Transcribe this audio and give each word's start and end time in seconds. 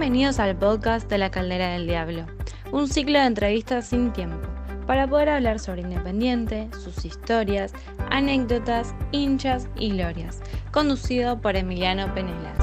Bienvenidos 0.00 0.40
al 0.40 0.56
podcast 0.56 1.10
de 1.10 1.18
la 1.18 1.30
Caldera 1.30 1.74
del 1.74 1.86
Diablo, 1.86 2.24
un 2.72 2.88
ciclo 2.88 3.18
de 3.18 3.26
entrevistas 3.26 3.90
sin 3.90 4.14
tiempo, 4.14 4.48
para 4.86 5.06
poder 5.06 5.28
hablar 5.28 5.58
sobre 5.58 5.82
Independiente, 5.82 6.70
sus 6.72 7.04
historias, 7.04 7.74
anécdotas, 8.10 8.96
hinchas 9.12 9.70
y 9.78 9.90
glorias, 9.90 10.42
conducido 10.72 11.38
por 11.42 11.54
Emiliano 11.54 12.06
Penelas. 12.14 12.56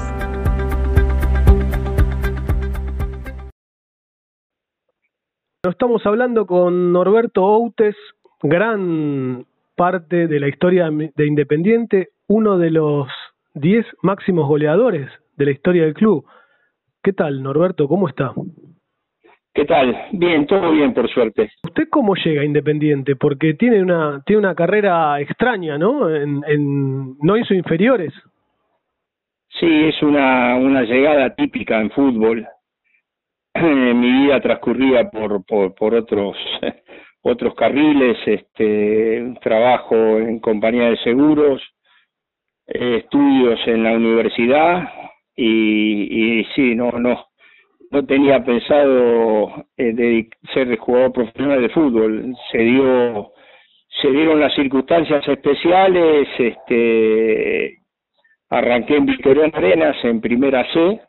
Estamos 5.62 6.04
hablando 6.06 6.44
con 6.44 6.92
Norberto 6.92 7.44
Outes, 7.44 7.94
gran 8.42 9.46
parte 9.76 10.26
de 10.26 10.40
la 10.40 10.48
historia 10.48 10.90
de 10.90 11.24
Independiente, 11.24 12.08
uno 12.26 12.58
de 12.58 12.72
los 12.72 13.06
10 13.54 13.86
máximos 14.02 14.48
goleadores 14.48 15.08
de 15.36 15.44
la 15.44 15.52
historia 15.52 15.84
del 15.84 15.94
club. 15.94 16.26
¿Qué 17.02 17.12
tal, 17.12 17.42
Norberto? 17.42 17.88
¿Cómo 17.88 18.08
está? 18.08 18.32
¿Qué 19.54 19.64
tal? 19.64 19.96
Bien, 20.12 20.46
todo 20.46 20.70
bien, 20.72 20.94
por 20.94 21.08
suerte. 21.10 21.50
¿Usted 21.64 21.88
cómo 21.90 22.14
llega 22.14 22.42
a 22.42 22.44
Independiente? 22.44 23.16
Porque 23.16 23.54
tiene 23.54 23.82
una 23.82 24.22
tiene 24.24 24.40
una 24.40 24.54
carrera 24.54 25.20
extraña, 25.20 25.78
¿no? 25.78 26.14
En, 26.14 26.42
en, 26.46 27.16
¿No 27.18 27.36
hizo 27.36 27.54
inferiores? 27.54 28.12
Sí, 29.58 29.66
es 29.66 30.00
una, 30.02 30.54
una 30.56 30.82
llegada 30.82 31.34
típica 31.34 31.80
en 31.80 31.90
fútbol. 31.90 32.46
Mi 33.54 34.22
vida 34.22 34.40
transcurría 34.40 35.10
por, 35.10 35.44
por, 35.44 35.74
por 35.74 35.94
otros 35.94 36.36
otros 37.22 37.54
carriles, 37.54 38.16
este, 38.26 39.34
trabajo 39.42 39.96
en 40.18 40.38
compañía 40.38 40.90
de 40.90 40.96
seguros, 40.98 41.60
estudios 42.66 43.58
en 43.66 43.82
la 43.82 43.92
universidad, 43.92 44.88
y, 45.40 46.44
sí, 46.56 46.74
no, 46.74 46.90
no, 46.90 47.26
no 47.92 48.04
tenía 48.06 48.44
pensado 48.44 49.66
eh, 49.76 49.92
de 49.92 50.28
ser 50.52 50.76
jugador 50.78 51.12
profesional 51.12 51.62
de 51.62 51.68
fútbol. 51.68 52.34
Se 52.50 52.58
dio, 52.58 53.32
se 54.02 54.10
dieron 54.10 54.40
las 54.40 54.52
circunstancias 54.54 55.26
especiales. 55.28 56.28
Este, 56.38 57.78
arranqué 58.50 58.96
en 58.96 59.06
Victoriano 59.06 59.52
Arenas 59.54 59.96
en 60.04 60.20
Primera 60.20 60.66
C. 60.72 61.00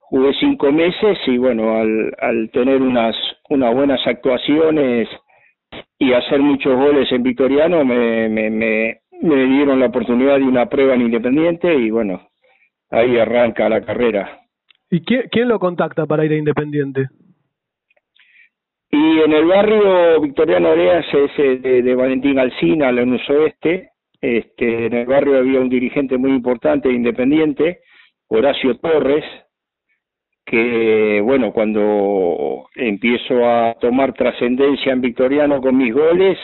Jugué 0.00 0.34
cinco 0.34 0.70
meses 0.70 1.18
y 1.26 1.38
bueno, 1.38 1.78
al, 1.78 2.14
al 2.18 2.50
tener 2.50 2.82
unas, 2.82 3.16
unas 3.48 3.74
buenas 3.74 4.06
actuaciones 4.06 5.08
y 5.98 6.12
hacer 6.12 6.40
muchos 6.40 6.74
goles 6.76 7.10
en 7.12 7.22
Victoriano, 7.22 7.84
me, 7.84 8.28
me, 8.28 9.00
me 9.20 9.44
dieron 9.46 9.80
la 9.80 9.86
oportunidad 9.86 10.36
de 10.38 10.44
una 10.44 10.66
prueba 10.66 10.94
en 10.94 11.02
Independiente 11.02 11.74
y 11.74 11.90
bueno, 11.90 12.27
ahí 12.90 13.18
arranca 13.18 13.68
la 13.68 13.84
carrera. 13.84 14.40
¿Y 14.90 15.02
quién, 15.02 15.24
quién 15.30 15.48
lo 15.48 15.58
contacta 15.58 16.06
para 16.06 16.24
ir 16.24 16.32
a 16.32 16.36
Independiente? 16.36 17.08
Y 18.90 19.20
en 19.20 19.32
el 19.32 19.44
barrio 19.44 20.20
Victoriano 20.20 20.70
Oreas 20.70 21.04
es 21.12 21.62
de, 21.62 21.82
de 21.82 21.94
Valentín 21.94 22.38
Alcina, 22.38 22.90
Lanús 22.90 23.28
Oeste. 23.28 23.90
Este, 24.20 24.86
en 24.86 24.94
el 24.94 25.06
barrio 25.06 25.38
había 25.38 25.60
un 25.60 25.68
dirigente 25.68 26.16
muy 26.16 26.30
importante 26.30 26.88
de 26.88 26.94
Independiente, 26.94 27.80
Horacio 28.28 28.76
Torres, 28.78 29.24
que 30.44 31.20
bueno, 31.22 31.52
cuando 31.52 32.66
empiezo 32.74 33.46
a 33.46 33.74
tomar 33.80 34.14
trascendencia 34.14 34.92
en 34.92 35.02
Victoriano 35.02 35.60
con 35.60 35.76
mis 35.76 35.94
goles, 35.94 36.38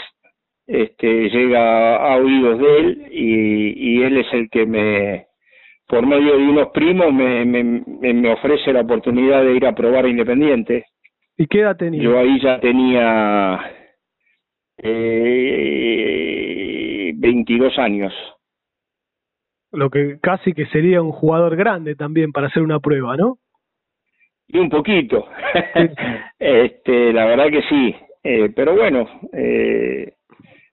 este, 0.67 1.31
llega 1.31 1.97
a 1.97 2.17
oídos 2.17 2.59
de 2.59 2.79
él 2.79 3.09
y, 3.11 3.99
y 3.99 4.03
él 4.03 4.19
es 4.19 4.33
el 4.33 4.49
que 4.51 4.67
me, 4.67 5.27
por 5.87 6.07
medio 6.07 6.37
de 6.39 6.43
unos 6.43 6.69
primos 6.69 7.13
me, 7.13 7.45
me, 7.45 7.63
me 7.63 8.33
ofrece 8.33 8.73
la 8.73 8.81
oportunidad 8.81 9.45
de 9.45 9.55
ir 9.55 9.67
a 9.67 9.75
probar 9.75 10.07
a 10.07 10.09
Independiente. 10.09 10.87
¿Y 11.37 11.47
qué 11.47 11.61
edad 11.61 11.77
tenía? 11.77 12.03
Yo 12.03 12.19
ahí 12.19 12.41
ya 12.41 12.59
tenía 12.61 13.61
eh, 14.79 15.93
22 17.17 17.79
años. 17.79 18.13
Lo 19.73 19.91
que 19.91 20.19
casi 20.23 20.53
que 20.53 20.67
sería 20.67 21.03
un 21.03 21.11
jugador 21.13 21.57
grande 21.57 21.97
también 21.97 22.31
para 22.33 22.47
hacer 22.47 22.63
una 22.63 22.79
prueba, 22.81 23.17
¿no? 23.17 23.39
Y 24.47 24.59
un 24.59 24.71
poquito. 24.71 25.27
este, 26.39 27.13
la 27.13 27.25
verdad 27.27 27.51
que 27.51 27.63
sí. 27.63 27.97
Eh, 28.23 28.51
pero 28.55 28.77
bueno, 28.77 29.09
eh, 29.33 30.13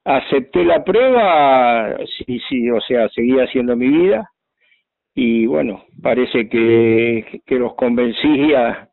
acepté 0.05 0.63
la 0.63 0.83
prueba, 0.83 1.97
sí, 2.17 2.39
sí, 2.47 2.69
o 2.69 2.79
sea, 2.81 3.09
seguía 3.09 3.43
haciendo 3.43 3.75
mi 3.75 3.87
vida 3.87 4.30
y 5.13 5.45
bueno, 5.45 5.83
parece 6.01 6.47
que, 6.47 7.41
que 7.45 7.55
los 7.55 7.75
convencí 7.75 8.53
a, 8.53 8.89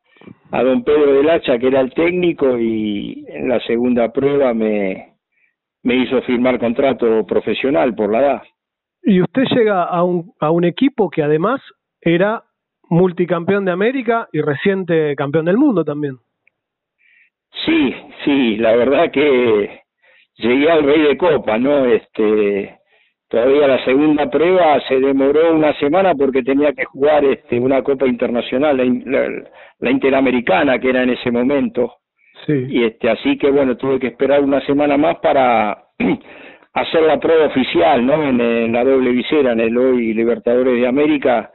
a 0.50 0.62
don 0.62 0.82
Pedro 0.82 1.14
del 1.14 1.30
Hacha, 1.30 1.58
que 1.58 1.68
era 1.68 1.80
el 1.80 1.92
técnico, 1.92 2.58
y 2.58 3.24
en 3.28 3.48
la 3.48 3.60
segunda 3.60 4.12
prueba 4.12 4.52
me, 4.54 5.14
me 5.82 5.96
hizo 5.96 6.20
firmar 6.22 6.58
contrato 6.58 7.24
profesional 7.26 7.94
por 7.94 8.10
la 8.10 8.20
edad. 8.20 8.42
Y 9.02 9.22
usted 9.22 9.44
llega 9.54 9.84
a 9.84 10.02
un, 10.02 10.32
a 10.40 10.50
un 10.50 10.64
equipo 10.64 11.08
que 11.08 11.22
además 11.22 11.60
era 12.00 12.42
multicampeón 12.90 13.64
de 13.64 13.72
América 13.72 14.28
y 14.32 14.40
reciente 14.40 15.14
campeón 15.16 15.44
del 15.44 15.56
mundo 15.56 15.84
también. 15.84 16.18
Sí, 17.64 17.94
sí, 18.24 18.56
la 18.56 18.74
verdad 18.76 19.10
que 19.10 19.82
llegué 20.36 20.70
al 20.70 20.84
Rey 20.84 21.02
de 21.02 21.16
Copa, 21.16 21.58
¿no? 21.58 21.84
Este, 21.86 22.77
todavía 23.28 23.68
la 23.68 23.84
segunda 23.84 24.30
prueba 24.30 24.80
se 24.88 24.98
demoró 24.98 25.54
una 25.54 25.74
semana 25.78 26.14
porque 26.14 26.42
tenía 26.42 26.72
que 26.72 26.84
jugar 26.84 27.24
este 27.24 27.60
una 27.60 27.82
copa 27.82 28.06
internacional 28.06 28.76
la, 28.76 29.44
la, 29.78 29.90
interamericana 29.90 30.78
que 30.78 30.90
era 30.90 31.02
en 31.02 31.10
ese 31.10 31.30
momento. 31.30 31.94
Sí. 32.46 32.66
y 32.68 32.84
este 32.84 33.10
así 33.10 33.36
que 33.36 33.50
bueno 33.50 33.76
tuve 33.76 33.98
que 33.98 34.06
esperar 34.06 34.42
una 34.42 34.64
semana 34.64 34.96
más 34.96 35.16
para 35.18 35.86
hacer 36.72 37.02
la 37.02 37.18
prueba 37.18 37.46
oficial 37.46 38.06
no 38.06 38.22
en, 38.22 38.40
en 38.40 38.72
la 38.72 38.84
doble 38.84 39.10
visera 39.10 39.52
en 39.52 39.60
el 39.60 39.76
hoy 39.76 40.14
Libertadores 40.14 40.80
de 40.80 40.86
América. 40.86 41.52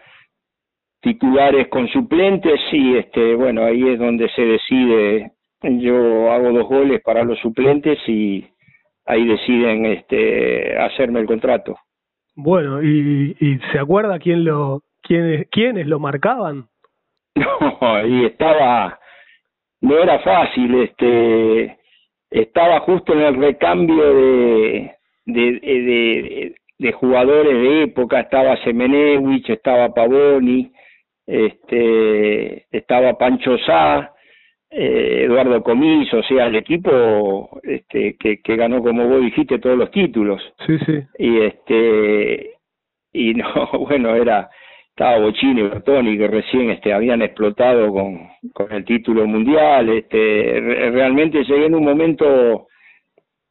Titulares 1.02 1.68
con 1.68 1.88
suplentes 1.90 2.60
y 2.72 2.98
este 2.98 3.36
bueno 3.36 3.64
ahí 3.64 3.90
es 3.90 4.00
donde 4.00 4.30
se 4.30 4.42
decide. 4.42 5.32
Yo 5.62 6.32
hago 6.32 6.52
dos 6.52 6.68
goles 6.68 7.02
para 7.02 7.24
los 7.24 7.40
suplentes 7.40 7.98
y 8.08 8.46
ahí 9.06 9.26
deciden 9.26 9.86
este 9.86 10.78
hacerme 10.78 11.20
el 11.20 11.26
contrato. 11.26 11.78
Bueno, 12.36 12.82
¿y, 12.82 13.36
y 13.40 13.60
se 13.72 13.80
acuerda 13.80 14.20
quién 14.20 14.44
lo 14.44 14.82
quiénes 15.02 15.48
quiénes 15.50 15.88
lo 15.88 16.00
marcaban? 16.00 16.68
No, 17.36 18.08
y 18.08 18.26
estaba 18.26 19.00
no 19.82 19.98
era 19.98 20.20
fácil, 20.20 20.76
este 20.76 21.78
estaba 22.30 22.80
justo 22.82 23.14
en 23.14 23.22
el 23.22 23.36
recambio 23.36 24.14
de 24.14 24.92
de, 25.26 25.42
de, 25.60 26.56
de 26.80 26.92
jugadores 26.94 27.54
de 27.54 27.84
época, 27.84 28.22
estaba 28.22 28.58
Semenewich, 28.64 29.50
estaba 29.50 29.94
Pavoni, 29.94 30.72
este 31.26 32.66
estaba 32.72 33.18
Pancho 33.18 33.58
Sá, 33.60 34.14
eh, 34.76 35.26
Eduardo 35.26 35.62
Comiso, 35.62 36.18
o 36.18 36.24
sea, 36.24 36.48
el 36.48 36.56
equipo 36.56 37.60
este, 37.64 38.18
que, 38.18 38.42
que 38.42 38.56
ganó, 38.56 38.82
como 38.82 39.08
vos 39.08 39.22
dijiste, 39.22 39.60
todos 39.60 39.78
los 39.78 39.92
títulos. 39.92 40.42
Sí, 40.66 40.78
sí. 40.86 41.00
Y 41.20 41.40
este 41.42 42.54
y 43.14 43.34
no, 43.36 43.48
bueno, 43.88 44.16
era 44.16 44.50
estaba 44.90 45.20
Bochini 45.20 45.62
y 45.62 45.64
Bertoni 45.64 46.18
que 46.18 46.28
recién 46.28 46.70
este 46.70 46.94
habían 46.94 47.22
explotado 47.22 47.92
con, 47.92 48.30
con 48.54 48.72
el 48.72 48.86
título 48.86 49.26
mundial, 49.26 49.90
este 49.90 50.60
realmente 50.92 51.44
llegué 51.44 51.66
en 51.66 51.76
un 51.76 51.84
momento 51.84 52.68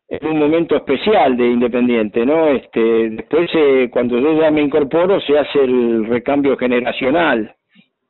en 0.08 0.26
un 0.28 0.38
momento 0.38 0.76
especial 0.76 1.36
de 1.36 1.46
Independiente, 1.46 2.26
¿no? 2.26 2.48
Este 2.48 3.10
después 3.10 3.50
eh, 3.54 3.88
cuando 3.90 4.18
yo 4.18 4.40
ya 4.40 4.50
me 4.50 4.60
incorporo 4.60 5.20
se 5.20 5.38
hace 5.38 5.64
el 5.64 6.06
recambio 6.06 6.56
generacional. 6.56 7.54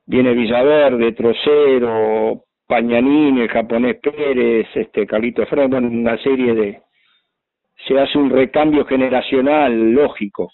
Viene 0.04 0.34
Villaverde, 0.34 1.12
Trocero, 1.12 2.42
Pañanini, 2.72 3.42
el 3.42 3.50
japonés 3.50 3.98
Pérez, 4.00 4.66
este 4.74 5.06
Carlito 5.06 5.42
Efraín, 5.42 5.68
bueno, 5.68 5.88
una 5.88 6.16
serie 6.22 6.54
de 6.54 6.80
se 7.86 8.00
hace 8.00 8.16
un 8.16 8.30
recambio 8.30 8.86
generacional 8.86 9.92
lógico. 9.92 10.50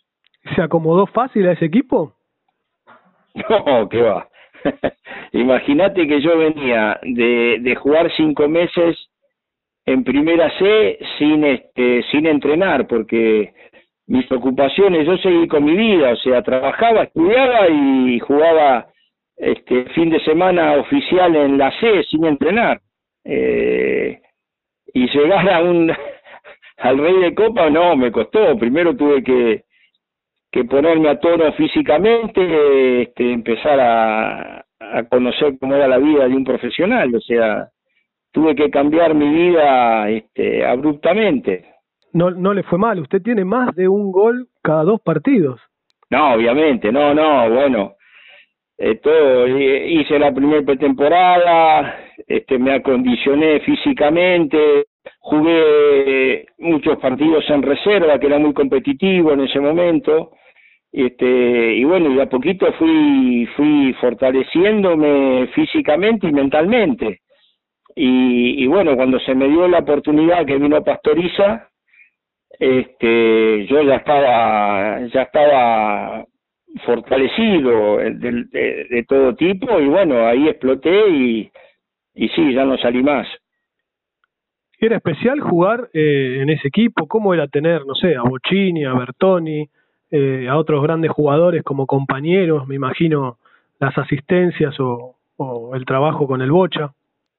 ¿Se 0.56 0.60
acomodó 0.60 1.06
fácil 1.06 1.46
a 1.46 1.52
ese 1.52 1.66
equipo? 1.66 2.14
No, 3.48 3.88
qué 3.88 4.02
va. 4.02 4.26
Imagínate 5.32 6.08
que 6.08 6.20
yo 6.20 6.36
venía 6.36 6.98
de, 7.02 7.58
de 7.60 7.76
jugar 7.76 8.10
cinco 8.16 8.48
meses 8.48 8.96
en 9.86 10.02
primera 10.02 10.50
C 10.58 10.98
sin 11.18 11.44
este 11.44 12.02
sin 12.10 12.26
entrenar 12.26 12.88
porque 12.88 13.52
mis 14.08 14.28
ocupaciones 14.32 15.06
yo 15.06 15.16
seguí 15.18 15.46
con 15.46 15.64
mi 15.64 15.76
vida, 15.76 16.10
o 16.10 16.16
sea, 16.16 16.42
trabajaba, 16.42 17.04
estudiaba 17.04 17.68
y 17.68 18.18
jugaba 18.18 18.88
este 19.38 19.84
fin 19.90 20.10
de 20.10 20.20
semana 20.20 20.74
oficial 20.74 21.34
en 21.36 21.58
la 21.58 21.70
C 21.80 22.02
sin 22.10 22.24
entrenar. 22.24 22.80
Eh, 23.24 24.20
y 24.94 25.06
llegar 25.08 25.48
a 25.50 25.62
un 25.62 25.92
al 26.78 26.98
rey 26.98 27.20
de 27.20 27.34
copa 27.34 27.70
no 27.70 27.96
me 27.96 28.12
costó. 28.12 28.56
Primero 28.58 28.96
tuve 28.96 29.22
que 29.22 29.64
que 30.50 30.64
ponerme 30.64 31.10
a 31.10 31.20
tono 31.20 31.52
físicamente 31.52 33.02
este 33.02 33.32
empezar 33.32 33.78
a 33.80 34.64
a 34.80 35.04
conocer 35.04 35.58
cómo 35.58 35.74
era 35.74 35.88
la 35.88 35.98
vida 35.98 36.28
de 36.28 36.34
un 36.34 36.44
profesional, 36.44 37.14
o 37.14 37.20
sea, 37.20 37.68
tuve 38.32 38.54
que 38.54 38.70
cambiar 38.70 39.14
mi 39.14 39.28
vida 39.28 40.08
este, 40.10 40.64
abruptamente. 40.64 41.66
No, 42.12 42.30
no 42.30 42.54
le 42.54 42.62
fue 42.62 42.78
mal, 42.78 43.00
usted 43.00 43.22
tiene 43.22 43.44
más 43.44 43.74
de 43.74 43.88
un 43.88 44.10
gol 44.12 44.48
cada 44.62 44.84
dos 44.84 45.00
partidos. 45.00 45.60
No, 46.10 46.34
obviamente, 46.34 46.90
no, 46.90 47.12
no, 47.12 47.50
bueno, 47.50 47.94
todo, 49.02 49.48
hice 49.48 50.18
la 50.18 50.32
primera 50.32 50.62
pretemporada, 50.62 51.98
este, 52.26 52.58
me 52.58 52.74
acondicioné 52.74 53.60
físicamente, 53.60 54.86
jugué 55.18 56.46
muchos 56.58 56.96
partidos 56.98 57.44
en 57.50 57.62
reserva, 57.62 58.18
que 58.18 58.26
era 58.26 58.38
muy 58.38 58.52
competitivo 58.52 59.32
en 59.32 59.40
ese 59.40 59.58
momento, 59.58 60.32
este, 60.92 61.74
y 61.74 61.84
bueno, 61.84 62.12
y 62.12 62.20
a 62.20 62.28
poquito 62.28 62.72
fui, 62.74 63.46
fui 63.56 63.92
fortaleciéndome 64.00 65.48
físicamente 65.54 66.28
y 66.28 66.32
mentalmente. 66.32 67.20
Y, 67.96 68.62
y 68.62 68.66
bueno, 68.68 68.96
cuando 68.96 69.18
se 69.20 69.34
me 69.34 69.48
dio 69.48 69.66
la 69.66 69.80
oportunidad 69.80 70.46
que 70.46 70.56
vino 70.56 70.84
Pastoriza, 70.84 71.68
este, 72.58 73.66
yo 73.66 73.82
ya 73.82 73.96
estaba, 73.96 75.00
ya 75.08 75.22
estaba 75.22 76.24
fortalecido 76.84 77.98
de, 77.98 78.44
de, 78.90 79.04
todo 79.08 79.34
tipo 79.34 79.80
y 79.80 79.86
bueno, 79.86 80.26
ahí 80.26 80.48
exploté 80.48 81.08
y, 81.08 81.50
y 82.14 82.28
sí, 82.28 82.52
ya 82.52 82.64
no 82.64 82.76
salí 82.78 83.02
más. 83.02 83.26
¿Era 84.80 84.96
especial 84.96 85.40
jugar 85.40 85.88
eh, 85.92 86.38
en 86.40 86.50
ese 86.50 86.68
equipo? 86.68 87.08
¿Cómo 87.08 87.34
era 87.34 87.48
tener, 87.48 87.84
no 87.84 87.94
sé, 87.94 88.14
a 88.14 88.22
Bocini, 88.22 88.84
a 88.84 88.92
Bertoni, 88.94 89.68
eh, 90.10 90.46
a 90.48 90.56
otros 90.56 90.82
grandes 90.82 91.10
jugadores 91.10 91.64
como 91.64 91.86
compañeros? 91.86 92.68
Me 92.68 92.76
imagino 92.76 93.38
las 93.80 93.96
asistencias 93.98 94.78
o, 94.78 95.16
o 95.36 95.74
el 95.74 95.84
trabajo 95.84 96.28
con 96.28 96.42
el 96.42 96.52
Bocha. 96.52 96.90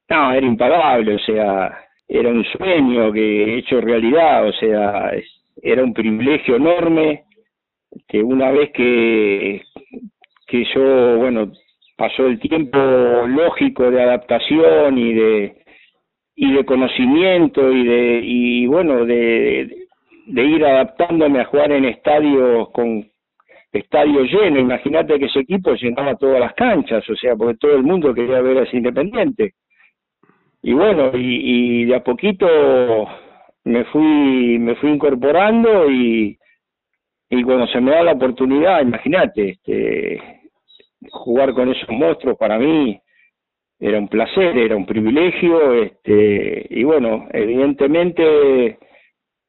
No, 0.10 0.34
era 0.34 0.46
impagable, 0.46 1.16
o 1.16 1.20
sea, 1.20 1.78
era 2.08 2.30
un 2.30 2.44
sueño 2.44 3.12
que 3.14 3.58
hecho 3.60 3.80
realidad, 3.80 4.48
o 4.48 4.54
sea, 4.54 5.12
era 5.62 5.84
un 5.84 5.94
privilegio 5.94 6.56
enorme 6.56 7.26
que 8.08 8.22
una 8.22 8.52
vez 8.52 8.72
que, 8.72 9.64
que 10.48 10.66
yo, 10.74 11.18
bueno, 11.18 11.52
pasó 12.00 12.28
el 12.28 12.40
tiempo 12.40 12.78
lógico 13.28 13.92
de 13.92 14.02
adaptación 14.02 14.98
y 14.98 15.14
de 15.14 15.56
y 16.42 16.54
de 16.54 16.64
conocimiento 16.64 17.70
y 17.70 17.86
de 17.86 18.22
y 18.24 18.66
bueno 18.66 19.06
de, 19.06 19.88
de 20.28 20.44
ir 20.46 20.64
adaptándome 20.64 21.42
a 21.42 21.46
jugar 21.46 21.74
en 21.74 21.84
estadios 21.84 22.70
con 22.70 23.06
estadios 23.74 24.32
llenos 24.32 24.60
imagínate 24.62 25.20
que 25.20 25.26
ese 25.26 25.42
equipo 25.42 25.74
llenaba 25.74 26.16
todas 26.16 26.40
las 26.40 26.54
canchas 26.54 27.04
o 27.10 27.16
sea 27.18 27.36
porque 27.36 27.58
todo 27.58 27.76
el 27.76 27.84
mundo 27.84 28.14
quería 28.14 28.40
ver 28.40 28.60
a 28.60 28.64
ese 28.64 28.78
Independiente. 28.78 29.54
Y 30.62 30.74
bueno 30.74 31.12
y, 31.14 31.82
y 31.82 31.86
de 31.86 31.96
a 31.96 32.04
poquito 32.04 32.48
me 33.66 33.84
fui 33.86 34.58
me 34.60 34.76
fui 34.76 34.92
incorporando 34.92 35.92
y 35.92 36.38
y 37.30 37.44
cuando 37.44 37.68
se 37.68 37.80
me 37.80 37.92
da 37.92 38.04
la 38.04 38.14
oportunidad, 38.14 38.82
imagínate, 38.82 39.50
este, 39.52 40.22
jugar 41.12 41.54
con 41.54 41.70
esos 41.70 41.90
monstruos 41.90 42.38
para 42.38 42.58
mí 42.58 43.00
era 43.80 43.98
un 43.98 44.08
placer, 44.08 44.58
era 44.58 44.76
un 44.76 44.86
privilegio, 44.86 45.74
este, 45.74 46.68
y 46.70 46.84
bueno, 46.84 47.28
evidentemente 47.32 48.78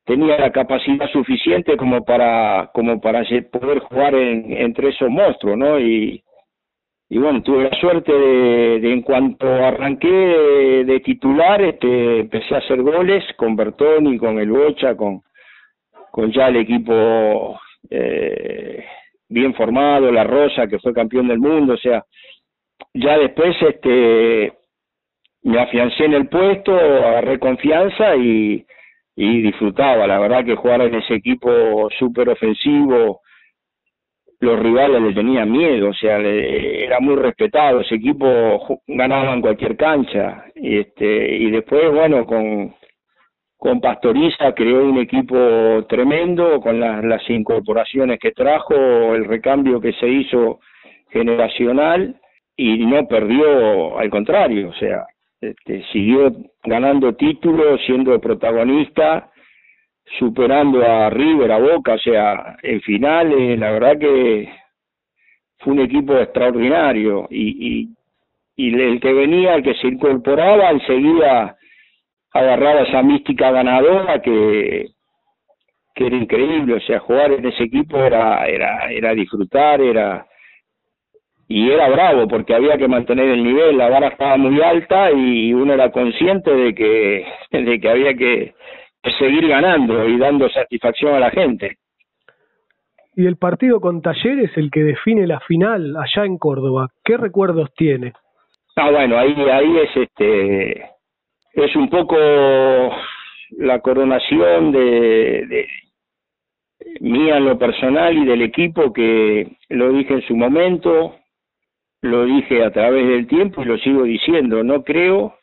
tenía 0.05 0.39
la 0.39 0.53
capacidad 0.53 1.11
suficiente 1.11 1.77
como 1.77 2.05
para 2.05 2.71
como 2.73 3.01
para 3.01 3.25
poder 3.51 3.81
jugar 3.81 4.15
en, 4.15 4.53
entre 4.53 4.91
esos 4.91 5.11
monstruos, 5.11 5.57
¿no? 5.57 5.81
Y, 5.81 6.23
y 7.09 7.19
bueno, 7.19 7.43
tuve 7.43 7.65
la 7.65 7.81
suerte 7.81 8.13
de, 8.13 8.93
en 8.93 9.03
cuanto 9.03 9.47
arranqué 9.49 10.09
de, 10.09 10.85
de, 10.85 11.01
titular, 11.01 11.61
este, 11.63 12.21
empecé 12.21 12.55
a 12.55 12.59
hacer 12.59 12.83
goles 12.83 13.25
con 13.37 13.57
Bertoni, 13.57 14.17
con 14.17 14.39
el 14.39 14.51
Bocha, 14.51 14.97
con, 14.97 15.23
con 16.13 16.31
ya 16.31 16.49
el 16.49 16.57
equipo 16.57 17.59
eh, 17.89 18.85
bien 19.29 19.55
formado, 19.55 20.11
La 20.13 20.25
Rosa, 20.25 20.67
que 20.67 20.79
fue 20.79 20.93
campeón 20.93 21.29
del 21.29 21.39
mundo, 21.39 21.75
o 21.75 21.79
sea, 21.79 22.05
ya 22.95 23.17
después 23.19 23.57
este 23.63 24.53
me 25.43 25.61
afiancé 25.61 26.05
en 26.05 26.15
el 26.15 26.29
puesto, 26.29 26.75
agarré 26.75 27.39
confianza 27.39 28.17
y, 28.17 28.65
disfrutaba, 29.17 30.07
la 30.07 30.19
verdad 30.19 30.45
que 30.45 30.57
jugar 30.57 30.81
en 30.83 30.95
ese 30.95 31.15
equipo 31.15 31.89
súper 31.99 32.31
ofensivo, 32.31 33.21
los 34.41 34.59
rivales 34.59 35.03
le 35.03 35.13
tenían 35.13 35.51
miedo, 35.53 35.91
o 35.91 35.95
sea, 35.95 36.19
era 36.19 37.01
muy 37.01 37.17
respetado, 37.17 37.81
ese 37.81 37.97
equipo 37.97 38.27
ganaba 38.87 39.35
en 39.35 39.43
cualquier 39.43 39.77
cancha, 39.77 40.45
y 40.55 40.79
este, 40.79 41.37
y 41.37 41.51
después, 41.51 41.91
bueno, 41.93 42.25
con, 42.25 42.75
con 43.61 43.79
Pastoriza 43.79 44.55
creó 44.55 44.87
un 44.87 44.99
equipo 44.99 45.37
tremendo 45.87 46.63
con 46.63 46.81
las, 46.81 47.29
incorporaciones 47.29 48.19
que 48.19 48.33
trajo, 48.33 48.75
el 49.15 49.27
recambio 49.27 49.83
que 49.83 49.93
se 49.93 50.09
hizo 50.09 50.61
generacional 51.11 52.17
y 52.57 52.87
no 52.87 53.07
perdió, 53.07 53.99
al 53.99 54.09
contrario, 54.09 54.71
o 54.71 54.73
sea, 54.73 55.05
este, 55.43 55.85
siguió 55.93 56.33
ganando 56.65 57.15
títulos, 57.17 57.83
siendo 57.85 58.19
protagonista, 58.19 59.31
superando 60.19 60.83
a 60.83 61.11
River, 61.11 61.53
a 61.53 61.59
Boca, 61.59 61.95
o 61.95 61.99
sea, 61.99 62.57
en 62.63 62.81
finales, 62.81 63.59
la 63.59 63.73
verdad 63.73 63.99
que 63.99 64.49
fue 65.59 65.75
un 65.75 65.81
equipo 65.81 66.17
extraordinario 66.17 67.29
y, 67.31 67.69
y, 67.69 67.89
y 68.57 68.75
el 68.75 69.01
que 69.01 69.13
venía, 69.13 69.57
el 69.57 69.63
que 69.63 69.75
se 69.75 69.89
incorporaba, 69.89 70.71
enseguida 70.71 71.59
agarraba 72.33 72.83
esa 72.83 73.03
mística 73.03 73.51
ganadora 73.51 74.21
que, 74.23 74.87
que 75.95 76.07
era 76.07 76.17
increíble, 76.17 76.75
o 76.75 76.81
sea, 76.81 77.01
jugar 77.01 77.33
en 77.33 77.47
ese 77.47 77.65
equipo 77.65 77.99
era, 77.99 78.47
era, 78.47 78.91
era 78.91 79.15
disfrutar, 79.15 79.81
era 79.81 80.27
y 81.51 81.69
era 81.69 81.89
bravo 81.89 82.29
porque 82.29 82.55
había 82.55 82.79
que 82.79 82.87
mantener 82.87 83.29
el 83.29 83.43
nivel, 83.43 83.77
la 83.77 83.89
vara 83.89 84.07
estaba 84.07 84.37
muy 84.37 84.63
alta 84.63 85.11
y 85.11 85.53
uno 85.53 85.75
era 85.75 85.91
consciente 85.91 86.55
de 86.55 86.73
que, 86.73 87.27
de 87.51 87.81
que 87.81 87.89
había 87.91 88.15
que, 88.15 88.55
seguir 89.19 89.49
ganando 89.49 90.09
y 90.09 90.17
dando 90.17 90.49
satisfacción 90.49 91.15
a 91.15 91.19
la 91.19 91.31
gente. 91.31 91.79
Y 93.17 93.27
el 93.27 93.37
partido 93.37 93.81
con 93.81 94.01
Talleres, 94.01 94.57
el 94.57 94.71
que 94.71 94.85
define 94.85 95.27
la 95.27 95.41
final 95.41 95.97
allá 95.97 96.25
en 96.25 96.39
Córdoba, 96.39 96.91
¿qué 97.05 97.17
recuerdos 97.17 97.75
tiene? 97.75 98.13
Ah, 98.77 98.91
bueno, 98.91 99.19
ahí, 99.19 99.35
ahí 99.51 99.77
es 99.79 99.97
este, 99.97 100.85
es 101.53 101.75
un 101.77 101.89
poco 101.91 102.17
la 103.59 103.81
coronación 103.81 104.73
de, 104.73 105.47
de 105.47 105.69
mía 107.01 107.37
en 107.37 107.45
lo 107.47 107.59
personal 107.59 108.17
y 108.17 108.25
del 108.25 108.43
equipo 108.43 108.93
que 108.93 109.57
lo 109.69 109.93
dije 109.93 110.15
en 110.15 110.23
su 110.23 110.37
momento, 110.37 111.17
lo 112.03 112.25
dije 112.25 112.65
a 112.65 112.71
través 112.71 113.07
del 113.07 113.27
tiempo 113.27 113.63
y 113.63 113.67
lo 113.67 113.79
sigo 113.79 114.05
diciendo, 114.05 114.63
no 114.65 114.83
creo 114.85 115.35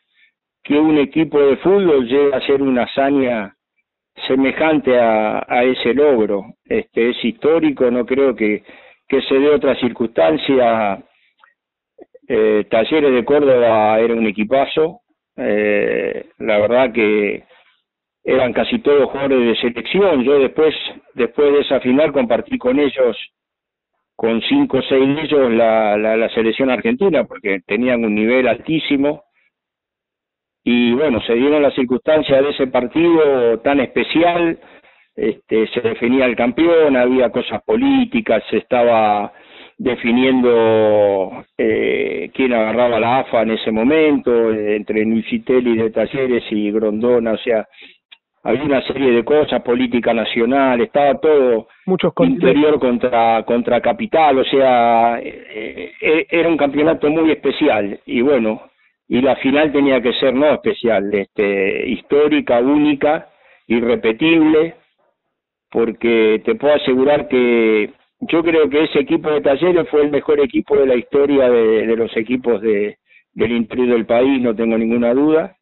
que 0.62 0.74
un 0.74 0.98
equipo 0.98 1.40
de 1.40 1.56
fútbol 1.58 2.06
llegue 2.06 2.34
a 2.34 2.40
ser 2.40 2.62
una 2.62 2.82
hazaña 2.82 3.54
semejante 4.26 4.98
a, 4.98 5.64
ese 5.64 5.94
logro. 5.94 6.44
Este 6.64 7.10
es 7.10 7.24
histórico, 7.24 7.90
no 7.90 8.04
creo 8.04 8.34
que, 8.34 8.64
que 9.08 9.22
se 9.22 9.38
dé 9.38 9.48
otra 9.50 9.76
circunstancia. 9.76 11.02
Eh, 12.26 12.66
Talleres 12.68 13.12
de 13.12 13.24
Córdoba 13.24 13.98
era 14.00 14.14
un 14.14 14.26
equipazo, 14.26 15.00
eh, 15.38 16.26
la 16.38 16.58
verdad 16.58 16.92
que 16.92 17.44
eran 18.24 18.52
casi 18.52 18.78
todos 18.80 19.10
jugadores 19.10 19.46
de 19.46 19.56
selección. 19.56 20.22
Yo 20.22 20.38
después, 20.38 20.74
después 21.14 21.52
de 21.52 21.60
esa 21.60 21.80
final 21.80 22.12
compartí 22.12 22.58
con 22.58 22.78
ellos, 22.78 23.16
con 24.16 24.42
cinco 24.42 24.78
o 24.78 24.82
seis 24.82 25.16
de 25.16 25.22
ellos, 25.22 25.52
la, 25.52 25.96
la, 25.96 26.16
la 26.16 26.28
selección 26.30 26.70
argentina, 26.70 27.24
porque 27.24 27.60
tenían 27.66 28.04
un 28.04 28.14
nivel 28.14 28.48
altísimo. 28.48 29.22
Y 30.64 30.92
bueno, 30.92 31.20
se 31.22 31.34
dieron 31.34 31.62
las 31.62 31.74
circunstancias 31.74 32.42
de 32.42 32.50
ese 32.50 32.66
partido 32.66 33.58
tan 33.60 33.80
especial, 33.80 34.58
este, 35.16 35.66
se 35.68 35.80
definía 35.80 36.26
el 36.26 36.36
campeón, 36.36 36.96
había 36.96 37.30
cosas 37.30 37.62
políticas, 37.62 38.42
se 38.50 38.58
estaba 38.58 39.32
definiendo 39.78 41.44
eh, 41.56 42.30
quién 42.34 42.52
agarraba 42.52 42.98
la 42.98 43.20
AFA 43.20 43.42
en 43.42 43.52
ese 43.52 43.70
momento, 43.70 44.52
entre 44.52 45.06
Nucitelli 45.06 45.76
de 45.76 45.90
Talleres 45.90 46.44
y 46.50 46.72
Grondona, 46.72 47.32
o 47.32 47.38
sea, 47.38 47.66
había 48.42 48.64
una 48.64 48.82
serie 48.82 49.12
de 49.12 49.24
cosas, 49.24 49.62
política 49.62 50.12
nacional, 50.12 50.80
estaba 50.80 51.18
todo 51.20 51.68
Muchos 51.86 52.12
interior 52.20 52.80
contra, 52.80 53.44
contra 53.44 53.80
capital, 53.80 54.38
o 54.38 54.44
sea, 54.44 55.20
eh, 55.20 55.92
eh, 56.00 56.26
era 56.28 56.48
un 56.48 56.56
campeonato 56.56 57.08
muy 57.08 57.30
especial 57.30 58.00
y 58.04 58.20
bueno, 58.20 58.62
y 59.06 59.20
la 59.20 59.36
final 59.36 59.70
tenía 59.70 60.00
que 60.00 60.12
ser 60.14 60.34
no 60.34 60.52
especial, 60.54 61.08
este, 61.14 61.88
histórica, 61.88 62.58
única, 62.58 63.28
irrepetible, 63.68 64.74
porque 65.70 66.42
te 66.44 66.54
puedo 66.56 66.74
asegurar 66.74 67.28
que 67.28 67.90
yo 68.20 68.42
creo 68.42 68.68
que 68.68 68.84
ese 68.84 69.00
equipo 69.00 69.30
de 69.30 69.40
Talleres 69.40 69.88
fue 69.88 70.02
el 70.02 70.10
mejor 70.10 70.40
equipo 70.40 70.76
de 70.76 70.86
la 70.86 70.96
historia 70.96 71.48
de, 71.48 71.96
los 71.96 72.16
equipos 72.16 72.60
de, 72.60 72.98
del 73.32 73.52
interior 73.52 73.88
del 73.88 74.06
país, 74.06 74.40
no 74.42 74.54
tengo 74.54 74.76
ninguna 74.76 75.14
duda. 75.14 75.56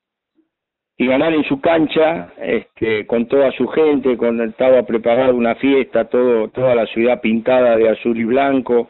Y 0.98 1.06
ganar 1.06 1.34
en 1.34 1.44
su 1.44 1.60
cancha, 1.60 2.32
este, 2.38 3.06
con 3.06 3.26
toda 3.28 3.52
su 3.52 3.68
gente, 3.68 4.16
con 4.16 4.40
estaba 4.40 4.82
preparada 4.84 5.34
una 5.34 5.54
fiesta, 5.56 6.06
todo, 6.06 6.48
toda 6.48 6.75
la 6.75 6.86
ciudad 6.86 7.20
pintada 7.20 7.76
de 7.76 7.90
azul 7.90 8.18
y 8.18 8.25
blanco. 8.25 8.88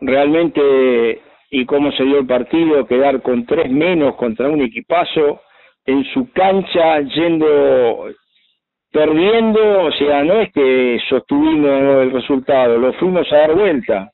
Realmente, 0.00 1.20
y 1.50 1.66
cómo 1.66 1.90
se 1.90 2.04
dio 2.04 2.20
el 2.20 2.26
partido, 2.26 2.86
quedar 2.86 3.20
con 3.22 3.44
tres 3.46 3.68
menos 3.68 4.14
contra 4.14 4.48
un 4.48 4.60
equipazo 4.60 5.40
en 5.84 6.04
su 6.04 6.30
cancha, 6.30 7.00
yendo 7.00 8.10
perdiendo, 8.90 9.84
o 9.84 9.92
sea, 9.92 10.24
no 10.24 10.40
es 10.40 10.52
que 10.52 10.98
sostuvimos 11.08 12.02
el 12.02 12.10
resultado, 12.10 12.78
lo 12.78 12.92
fuimos 12.94 13.30
a 13.32 13.36
dar 13.36 13.54
vuelta, 13.54 14.10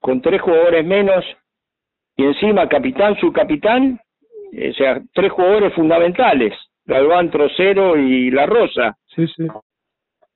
con 0.00 0.20
tres 0.20 0.40
jugadores 0.40 0.84
menos 0.84 1.24
y 2.16 2.24
encima 2.24 2.68
capitán, 2.68 3.16
subcapitán, 3.16 4.00
o 4.52 4.72
sea, 4.74 5.00
tres 5.12 5.32
jugadores 5.32 5.74
fundamentales, 5.74 6.54
Galván, 6.84 7.30
Trocero 7.30 7.96
y 7.96 8.30
La 8.30 8.46
Rosa. 8.46 8.96
Sí, 9.14 9.26
sí. 9.28 9.46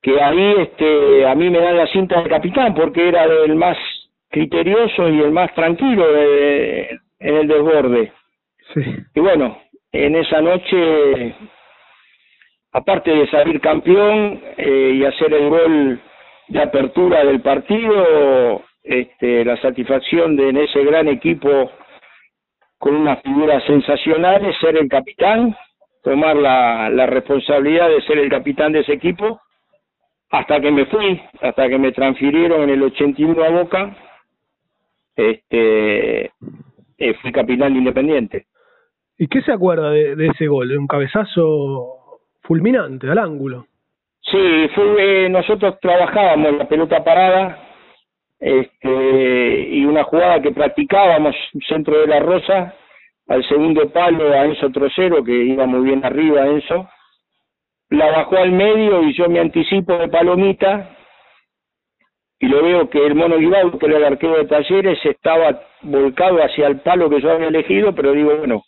Que 0.01 0.21
ahí 0.21 0.55
este, 0.57 1.25
a 1.25 1.35
mí 1.35 1.49
me 1.49 1.59
dan 1.59 1.77
la 1.77 1.87
cinta 1.87 2.21
de 2.21 2.29
capitán 2.29 2.73
porque 2.73 3.07
era 3.07 3.23
el 3.23 3.55
más 3.55 3.77
criterioso 4.29 5.09
y 5.09 5.19
el 5.21 5.31
más 5.31 5.53
tranquilo 5.53 6.11
de, 6.11 6.99
en 7.19 7.35
el 7.35 7.47
desborde. 7.47 8.11
Sí. 8.73 8.81
Y 9.15 9.19
bueno, 9.19 9.59
en 9.91 10.15
esa 10.15 10.41
noche 10.41 11.35
aparte 12.71 13.11
de 13.11 13.27
salir 13.27 13.59
campeón 13.59 14.41
eh, 14.57 14.91
y 14.95 15.05
hacer 15.05 15.33
el 15.33 15.49
gol 15.49 16.01
de 16.47 16.61
apertura 16.61 17.23
del 17.23 17.41
partido, 17.41 18.63
este, 18.83 19.45
la 19.45 19.57
satisfacción 19.57 20.35
de 20.35 20.49
en 20.49 20.57
ese 20.57 20.83
gran 20.83 21.07
equipo 21.07 21.71
con 22.77 22.95
unas 22.95 23.21
figuras 23.21 23.63
sensacionales, 23.65 24.57
ser 24.59 24.75
el 24.77 24.89
capitán, 24.89 25.55
tomar 26.03 26.35
la, 26.35 27.05
responsabilidad 27.05 27.89
de 27.89 28.01
ser 28.01 28.17
el 28.17 28.29
capitán 28.29 28.71
de 28.71 28.79
ese 28.79 28.93
equipo, 28.93 29.39
hasta 30.31 30.59
que 30.59 30.71
me 30.71 30.85
fui, 30.85 31.21
hasta 31.41 31.69
que 31.69 31.77
me 31.77 31.91
transfirieron 31.91 32.63
en 32.63 32.69
el 32.71 32.83
81 32.83 33.43
a 33.43 33.49
Boca, 33.49 33.95
este, 35.15 36.31
eh, 36.97 37.13
fui 37.21 37.31
capitán 37.31 37.73
de 37.73 37.79
Independiente. 37.79 38.45
¿Y 39.17 39.27
qué 39.27 39.41
se 39.41 39.51
acuerda 39.51 39.91
de, 39.91 40.15
de 40.15 40.27
ese 40.27 40.47
gol? 40.47 40.69
¿De 40.69 40.77
un 40.77 40.87
cabezazo 40.87 42.00
fulminante 42.41 43.09
al 43.09 43.17
ángulo. 43.17 43.67
Sí, 44.21 44.69
fue, 44.75 45.29
nosotros 45.29 45.79
trabajábamos 45.81 46.53
la 46.53 46.67
pelota 46.67 47.03
parada 47.03 47.57
este, 48.39 49.67
y 49.69 49.85
una 49.85 50.03
jugada 50.03 50.41
que 50.41 50.51
practicábamos 50.51 51.35
centro 51.67 51.99
de 52.01 52.07
la 52.07 52.19
Rosa, 52.19 52.75
al 53.27 53.47
segundo 53.47 53.89
palo 53.91 54.31
a 54.31 54.45
Enzo 54.45 54.69
Trocero, 54.71 55.23
que 55.23 55.31
iba 55.31 55.65
muy 55.65 55.81
bien 55.81 56.03
arriba 56.03 56.47
Enzo, 56.47 56.89
la 57.89 58.09
bajó 58.09 58.37
al 58.37 58.51
medio 58.51 59.03
y 59.03 59.13
yo 59.13 59.29
me 59.29 59.39
anticipo 59.39 59.93
de 59.97 60.07
palomita 60.07 60.97
y 62.39 62.47
lo 62.47 62.63
veo 62.63 62.89
que 62.89 63.05
el 63.05 63.13
mono 63.13 63.37
Guibao, 63.37 63.77
que 63.77 63.85
era 63.85 63.97
el 63.97 64.05
arquero 64.05 64.37
de 64.37 64.45
talleres, 64.45 64.97
estaba 65.05 65.61
volcado 65.83 66.37
hacia 66.43 66.67
el 66.67 66.79
palo 66.79 67.09
que 67.09 67.21
yo 67.21 67.31
había 67.31 67.49
elegido, 67.49 67.93
pero 67.93 68.13
digo, 68.13 68.35
bueno, 68.37 68.63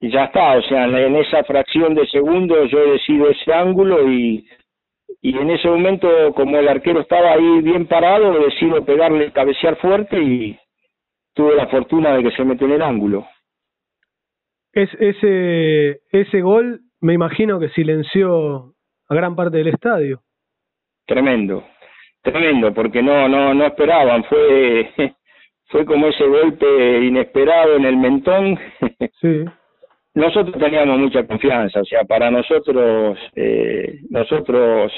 y 0.00 0.10
ya 0.10 0.24
está, 0.24 0.56
o 0.58 0.62
sea, 0.62 0.84
en 0.84 1.16
esa 1.16 1.42
fracción 1.44 1.94
de 1.94 2.06
segundo 2.08 2.64
yo 2.66 2.92
decido 2.92 3.30
ese 3.30 3.52
ángulo 3.52 4.10
y, 4.10 4.46
y 5.22 5.36
en 5.36 5.50
ese 5.50 5.68
momento, 5.68 6.08
como 6.34 6.58
el 6.58 6.68
arquero 6.68 7.00
estaba 7.00 7.32
ahí 7.32 7.62
bien 7.62 7.86
parado, 7.86 8.38
decido 8.44 8.84
pegarle, 8.84 9.32
cabecear 9.32 9.76
fuerte 9.76 10.18
y 10.18 10.58
tuve 11.34 11.54
la 11.56 11.68
fortuna 11.68 12.14
de 12.16 12.24
que 12.24 12.36
se 12.36 12.44
mete 12.44 12.66
en 12.66 12.72
el 12.72 12.82
ángulo. 12.82 13.26
Es, 14.72 14.90
ese, 15.00 16.00
ese 16.12 16.40
gol 16.42 16.80
me 17.00 17.14
imagino 17.14 17.58
que 17.58 17.70
silenció 17.70 18.74
a 19.08 19.14
gran 19.14 19.34
parte 19.34 19.56
del 19.56 19.68
estadio. 19.68 20.20
Tremendo, 21.06 21.64
tremendo, 22.20 22.74
porque 22.74 23.02
no, 23.02 23.28
no, 23.28 23.54
no 23.54 23.64
esperaban, 23.64 24.24
fue, 24.24 24.90
fue 25.68 25.86
como 25.86 26.08
ese 26.08 26.26
golpe 26.26 26.98
inesperado 27.02 27.76
en 27.76 27.86
el 27.86 27.96
mentón. 27.96 28.58
Sí 29.20 29.44
nosotros 30.16 30.56
teníamos 30.58 30.98
mucha 30.98 31.26
confianza, 31.26 31.82
o 31.82 31.84
sea, 31.84 32.04
para 32.04 32.30
nosotros, 32.30 33.18
eh, 33.34 34.00
nosotros 34.08 34.90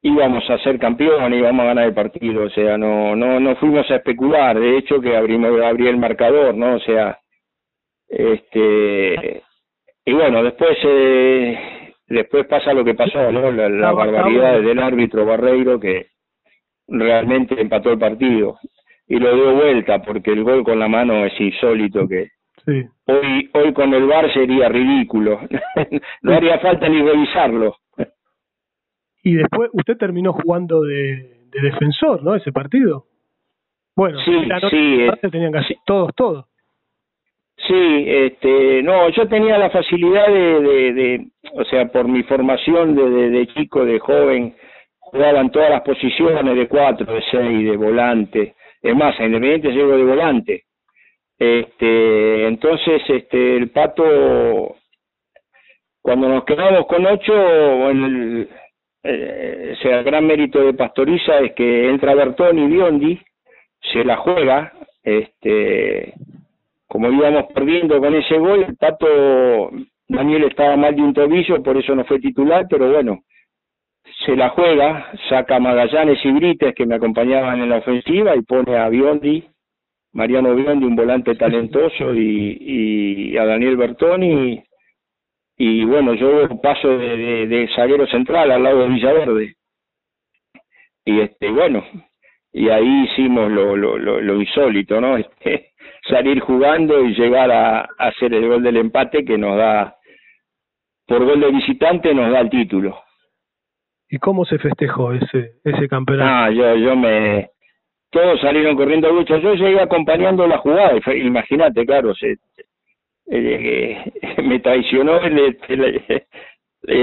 íbamos 0.00 0.48
a 0.48 0.56
ser 0.60 0.78
campeones, 0.78 1.38
íbamos 1.38 1.62
a 1.62 1.66
ganar 1.66 1.84
el 1.84 1.92
partido, 1.92 2.44
o 2.44 2.48
sea, 2.48 2.78
no, 2.78 3.14
no, 3.14 3.38
no 3.38 3.54
fuimos 3.56 3.88
a 3.90 3.96
especular, 3.96 4.58
de 4.58 4.78
hecho 4.78 4.98
que 5.02 5.14
abrimos, 5.14 5.60
abrí 5.60 5.88
el 5.88 5.98
marcador, 5.98 6.54
¿no? 6.54 6.76
O 6.76 6.80
sea, 6.80 7.18
este, 8.08 9.42
y 10.06 10.12
bueno, 10.14 10.42
después, 10.42 10.78
eh, 10.84 11.92
después 12.08 12.46
pasa 12.46 12.72
lo 12.72 12.82
que 12.82 12.94
pasó, 12.94 13.30
¿no? 13.30 13.52
La, 13.52 13.68
la 13.68 13.92
barbaridad 13.92 14.58
del 14.62 14.78
árbitro 14.78 15.26
Barreiro 15.26 15.78
que 15.78 16.06
realmente 16.88 17.60
empató 17.60 17.90
el 17.90 17.98
partido 17.98 18.56
y 19.06 19.18
lo 19.18 19.34
dio 19.34 19.54
vuelta 19.54 20.00
porque 20.02 20.32
el 20.32 20.44
gol 20.44 20.64
con 20.64 20.78
la 20.78 20.88
mano 20.88 21.26
es 21.26 21.38
insólito 21.38 22.08
que 22.08 22.28
Hoy, 22.66 23.50
hoy 23.52 23.72
con 23.74 23.92
el 23.92 24.06
VAR 24.06 24.32
sería 24.32 24.68
ridículo. 24.68 25.40
no 26.22 26.34
haría 26.34 26.58
falta 26.58 26.88
ni 26.88 27.02
revisarlo. 27.02 27.76
Y 29.22 29.34
después 29.34 29.70
usted 29.72 29.96
terminó 29.96 30.32
jugando 30.32 30.82
de, 30.82 31.46
de 31.50 31.60
defensor, 31.62 32.22
¿no? 32.22 32.34
Ese 32.34 32.52
partido. 32.52 33.06
Bueno, 33.96 34.18
sí, 34.24 34.32
sí, 34.70 35.02
eh, 35.02 35.30
tenían 35.30 35.52
casi 35.52 35.74
todos, 35.86 36.14
todos. 36.14 36.46
Sí, 37.56 38.04
este, 38.06 38.82
no, 38.82 39.08
yo 39.10 39.28
tenía 39.28 39.56
la 39.56 39.70
facilidad 39.70 40.26
de, 40.26 40.60
de, 40.60 40.92
de 40.92 41.26
o 41.54 41.64
sea, 41.64 41.86
por 41.86 42.08
mi 42.08 42.22
formación 42.24 42.96
de, 42.96 43.08
de, 43.08 43.30
de, 43.30 43.46
chico, 43.48 43.84
de 43.84 44.00
joven, 44.00 44.54
jugaban 44.98 45.50
todas 45.50 45.70
las 45.70 45.82
posiciones 45.82 46.56
de 46.56 46.68
cuatro, 46.68 47.14
de 47.14 47.22
seis, 47.30 47.70
de 47.70 47.76
volante. 47.76 48.54
Es 48.82 48.94
más, 48.96 49.18
a 49.18 49.24
Independiente 49.24 49.70
llego 49.70 49.96
de 49.96 50.04
volante. 50.04 50.64
Este, 51.38 52.46
entonces, 52.46 53.02
este, 53.08 53.56
el 53.56 53.70
pato, 53.70 54.76
cuando 56.00 56.28
nos 56.28 56.44
quedamos 56.44 56.86
con 56.86 57.04
ocho, 57.06 57.90
el, 57.90 58.48
eh, 59.02 59.76
sea, 59.82 59.98
el 59.98 60.04
gran 60.04 60.26
mérito 60.26 60.60
de 60.60 60.74
Pastoriza 60.74 61.40
es 61.40 61.52
que 61.54 61.90
entra 61.90 62.14
Bertoni 62.14 62.64
y 62.64 62.66
Biondi, 62.68 63.20
se 63.92 64.04
la 64.04 64.16
juega, 64.16 64.72
este, 65.02 66.14
como 66.86 67.10
íbamos 67.10 67.52
perdiendo 67.52 68.00
con 68.00 68.14
ese 68.14 68.38
gol, 68.38 68.64
el 68.68 68.76
pato 68.76 69.70
Daniel 70.08 70.44
estaba 70.44 70.76
mal 70.76 70.94
de 70.94 71.02
un 71.02 71.14
tobillo, 71.14 71.62
por 71.62 71.76
eso 71.76 71.94
no 71.94 72.04
fue 72.04 72.20
titular, 72.20 72.66
pero 72.70 72.90
bueno, 72.90 73.20
se 74.24 74.36
la 74.36 74.50
juega, 74.50 75.10
saca 75.28 75.58
Magallanes 75.58 76.24
y 76.24 76.30
Brites 76.30 76.74
que 76.74 76.86
me 76.86 76.94
acompañaban 76.94 77.60
en 77.60 77.68
la 77.68 77.78
ofensiva 77.78 78.36
y 78.36 78.42
pone 78.42 78.76
a 78.76 78.88
Biondi 78.88 79.44
Mariano 80.14 80.54
Biondi, 80.54 80.86
un 80.86 80.96
volante 80.96 81.34
talentoso, 81.36 82.14
y, 82.14 82.56
y 82.60 83.36
a 83.36 83.44
Daniel 83.44 83.76
Bertoni. 83.76 84.62
Y, 85.56 85.84
bueno, 85.84 86.14
yo 86.14 86.48
paso 86.60 86.88
de, 86.98 87.16
de, 87.16 87.46
de, 87.46 87.68
zaguero 87.76 88.06
central 88.06 88.50
al 88.50 88.62
lado 88.62 88.80
de 88.80 88.88
Villaverde. 88.88 89.54
Y 91.04 91.20
este, 91.20 91.50
bueno, 91.50 91.84
y 92.52 92.70
ahí 92.70 93.04
hicimos 93.04 93.50
lo, 93.52 93.76
lo, 93.76 93.98
lo, 93.98 94.20
lo 94.20 94.40
insólito, 94.40 95.00
¿no? 95.00 95.16
Este, 95.44 95.72
salir 96.08 96.40
jugando 96.40 97.04
y 97.04 97.14
llegar 97.14 97.50
a, 97.50 97.80
a 97.82 98.08
hacer 98.08 98.34
el 98.34 98.48
gol 98.48 98.62
del 98.62 98.78
empate 98.78 99.24
que 99.24 99.38
nos 99.38 99.56
da, 99.56 99.96
por 101.06 101.24
gol 101.24 101.40
de 101.40 101.50
visitante, 101.50 102.14
nos 102.14 102.30
da 102.32 102.40
el 102.40 102.50
título. 102.50 102.98
¿Y 104.08 104.18
cómo 104.18 104.44
se 104.44 104.58
festejó 104.58 105.12
ese 105.12 105.54
ese 105.64 105.88
campeonato? 105.88 106.30
Ah, 106.30 106.50
yo 106.50 106.76
yo 106.76 106.96
me 106.96 107.50
todos 108.14 108.40
salieron 108.40 108.76
corriendo 108.76 109.08
a 109.08 109.12
lucha. 109.12 109.38
Yo 109.38 109.54
llegué 109.54 109.80
acompañando 109.80 110.46
la 110.46 110.58
jugada, 110.58 110.98
imagínate, 111.16 111.84
claro, 111.84 112.14
se, 112.14 112.36
eh, 113.26 114.12
me 114.44 114.60
traicionó 114.60 115.20
el, 115.20 115.58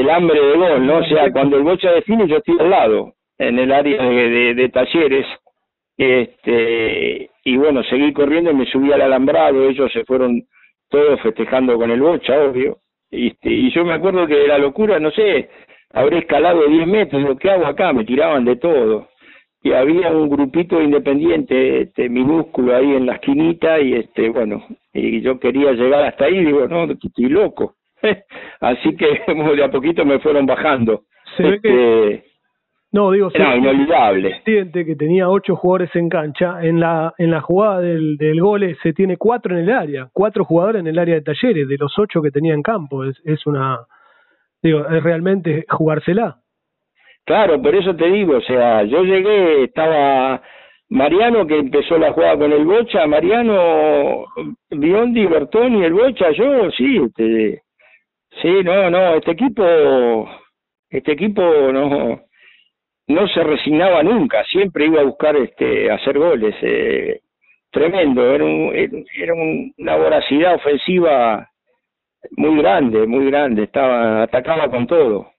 hambre 0.09 0.41
de 0.41 0.57
gol, 0.57 0.87
¿no? 0.87 0.97
O 0.97 1.03
sea, 1.03 1.29
cuando 1.31 1.57
el 1.57 1.63
Bocha 1.63 1.91
define, 1.91 2.27
yo 2.27 2.37
estoy 2.37 2.55
al 2.59 2.69
lado, 2.69 3.13
en 3.37 3.59
el 3.59 3.73
área 3.73 4.01
de, 4.01 4.53
de, 4.53 4.69
talleres, 4.69 5.25
este 5.97 7.29
y 7.43 7.57
bueno, 7.57 7.83
seguí 7.83 8.13
corriendo 8.13 8.51
y 8.51 8.55
me 8.55 8.65
subí 8.67 8.91
al 8.93 9.01
alambrado, 9.01 9.67
ellos 9.67 9.91
se 9.91 10.05
fueron 10.05 10.43
todos 10.89 11.19
festejando 11.21 11.75
con 11.77 11.91
el 11.91 11.99
Bocha, 11.99 12.39
obvio, 12.41 12.77
y, 13.09 13.33
y 13.41 13.71
yo 13.71 13.83
me 13.83 13.93
acuerdo 13.93 14.27
que 14.27 14.47
la 14.47 14.59
locura, 14.59 14.99
no 14.99 15.11
sé, 15.11 15.49
habré 15.91 16.19
escalado 16.19 16.65
10 16.67 16.87
metros, 16.87 17.21
lo 17.21 17.35
que 17.35 17.49
hago 17.49 17.65
acá, 17.65 17.91
me 17.91 18.05
tiraban 18.05 18.45
de 18.45 18.55
todo 18.55 19.10
y 19.63 19.73
había 19.73 20.11
un 20.11 20.29
grupito 20.29 20.81
independiente 20.81 21.81
este 21.81 22.09
minúsculo 22.09 22.75
ahí 22.75 22.95
en 22.95 23.05
la 23.05 23.13
esquinita 23.15 23.79
y 23.79 23.93
este 23.93 24.29
bueno 24.29 24.63
y 24.93 25.21
yo 25.21 25.39
quería 25.39 25.71
llegar 25.73 26.03
hasta 26.03 26.25
ahí 26.25 26.45
digo 26.45 26.67
no 26.67 26.83
estoy 26.85 27.29
loco 27.29 27.75
así 28.59 28.95
que 28.95 29.21
de 29.55 29.63
a 29.63 29.71
poquito 29.71 30.05
me 30.05 30.19
fueron 30.19 30.45
bajando 30.45 31.03
se 31.37 31.43
ve 31.43 31.59
que 31.61 32.13
este, 32.13 32.31
No, 32.91 33.11
digo, 33.11 33.29
Era 33.33 33.55
inolvidable. 33.55 34.41
que 34.43 34.95
tenía 34.97 35.29
ocho 35.29 35.55
jugadores 35.55 35.95
en 35.95 36.09
cancha, 36.09 36.59
en 36.61 36.79
la 36.79 37.13
en 37.17 37.31
la 37.31 37.39
jugada 37.39 37.79
del, 37.79 38.17
del 38.17 38.41
gol 38.41 38.77
se 38.83 38.91
tiene 38.91 39.15
cuatro 39.15 39.57
en 39.57 39.63
el 39.63 39.71
área, 39.71 40.09
cuatro 40.11 40.43
jugadores 40.43 40.81
en 40.81 40.87
el 40.87 40.99
área 40.99 41.15
de 41.15 41.21
talleres, 41.21 41.67
de 41.69 41.77
los 41.77 41.97
ocho 41.97 42.21
que 42.21 42.31
tenía 42.31 42.53
en 42.53 42.61
campo. 42.61 43.05
Es, 43.05 43.15
es 43.23 43.47
una, 43.47 43.79
digo, 44.61 44.85
es 44.87 45.01
realmente 45.03 45.65
jugársela. 45.69 46.40
Claro, 47.25 47.61
por 47.61 47.75
eso 47.75 47.95
te 47.95 48.07
digo, 48.07 48.37
o 48.37 48.41
sea, 48.41 48.83
yo 48.83 49.03
llegué, 49.03 49.63
estaba 49.65 50.41
Mariano 50.89 51.47
que 51.47 51.59
empezó 51.59 51.97
la 51.97 52.11
jugada 52.11 52.37
con 52.37 52.51
el 52.51 52.65
Bocha, 52.65 53.07
Mariano, 53.07 54.25
Biondi, 54.69 55.25
Bertoni, 55.25 55.85
el 55.85 55.93
Bocha, 55.93 56.31
yo, 56.31 56.69
sí, 56.71 56.97
este, 56.97 57.61
sí, 58.41 58.49
no, 58.63 58.89
no, 58.89 59.15
este 59.15 59.31
equipo, 59.31 60.29
este 60.89 61.13
equipo 61.13 61.41
no, 61.71 62.21
no 63.07 63.27
se 63.29 63.43
resignaba 63.43 64.03
nunca, 64.03 64.43
siempre 64.45 64.87
iba 64.87 65.01
a 65.01 65.05
buscar 65.05 65.35
este 65.37 65.91
hacer 65.91 66.17
goles, 66.17 66.55
eh, 66.61 67.21
tremendo, 67.71 68.29
era, 68.33 68.43
un, 68.43 68.73
era 69.15 69.33
una 69.33 69.95
voracidad 69.95 70.55
ofensiva 70.55 71.49
muy 72.31 72.57
grande, 72.61 73.07
muy 73.07 73.25
grande, 73.27 73.63
estaba 73.63 74.23
atacaba 74.23 74.69
con 74.69 74.87
todo. 74.87 75.31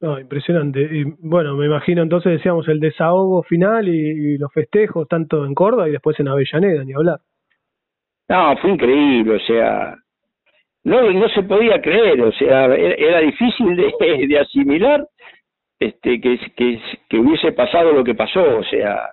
No, 0.00 0.20
impresionante. 0.20 0.80
Y 0.80 1.04
bueno, 1.20 1.56
me 1.56 1.66
imagino 1.66 2.02
entonces 2.02 2.32
decíamos 2.32 2.68
el 2.68 2.80
desahogo 2.80 3.42
final 3.44 3.88
y, 3.88 4.36
los 4.36 4.52
festejos 4.52 5.08
tanto 5.08 5.46
en 5.46 5.54
Córdoba 5.54 5.88
y 5.88 5.92
después 5.92 6.18
en 6.20 6.28
Avellaneda, 6.28 6.84
ni 6.84 6.92
hablar. 6.92 7.20
No, 8.28 8.56
fue 8.58 8.72
increíble, 8.72 9.36
o 9.36 9.40
sea, 9.40 9.96
no 10.84 11.10
no 11.12 11.28
se 11.28 11.42
podía 11.44 11.80
creer, 11.80 12.20
o 12.20 12.32
sea, 12.32 12.66
era, 12.74 13.20
difícil 13.20 13.76
de, 13.76 14.26
de 14.28 14.38
asimilar 14.38 15.06
este, 15.78 16.20
que, 16.20 16.38
que, 16.56 16.80
que 17.08 17.18
hubiese 17.18 17.52
pasado 17.52 17.92
lo 17.92 18.02
que 18.02 18.14
pasó, 18.14 18.58
o 18.58 18.64
sea, 18.64 19.10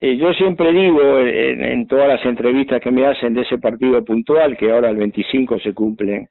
eh, 0.00 0.16
yo 0.16 0.32
siempre 0.34 0.72
digo 0.72 1.18
en, 1.20 1.64
en, 1.64 1.86
todas 1.86 2.08
las 2.08 2.24
entrevistas 2.24 2.80
que 2.80 2.90
me 2.90 3.06
hacen 3.06 3.34
de 3.34 3.42
ese 3.42 3.58
partido 3.58 4.04
puntual, 4.04 4.56
que 4.56 4.70
ahora 4.70 4.90
el 4.90 4.96
25 4.96 5.60
se 5.60 5.72
cumple 5.74 6.28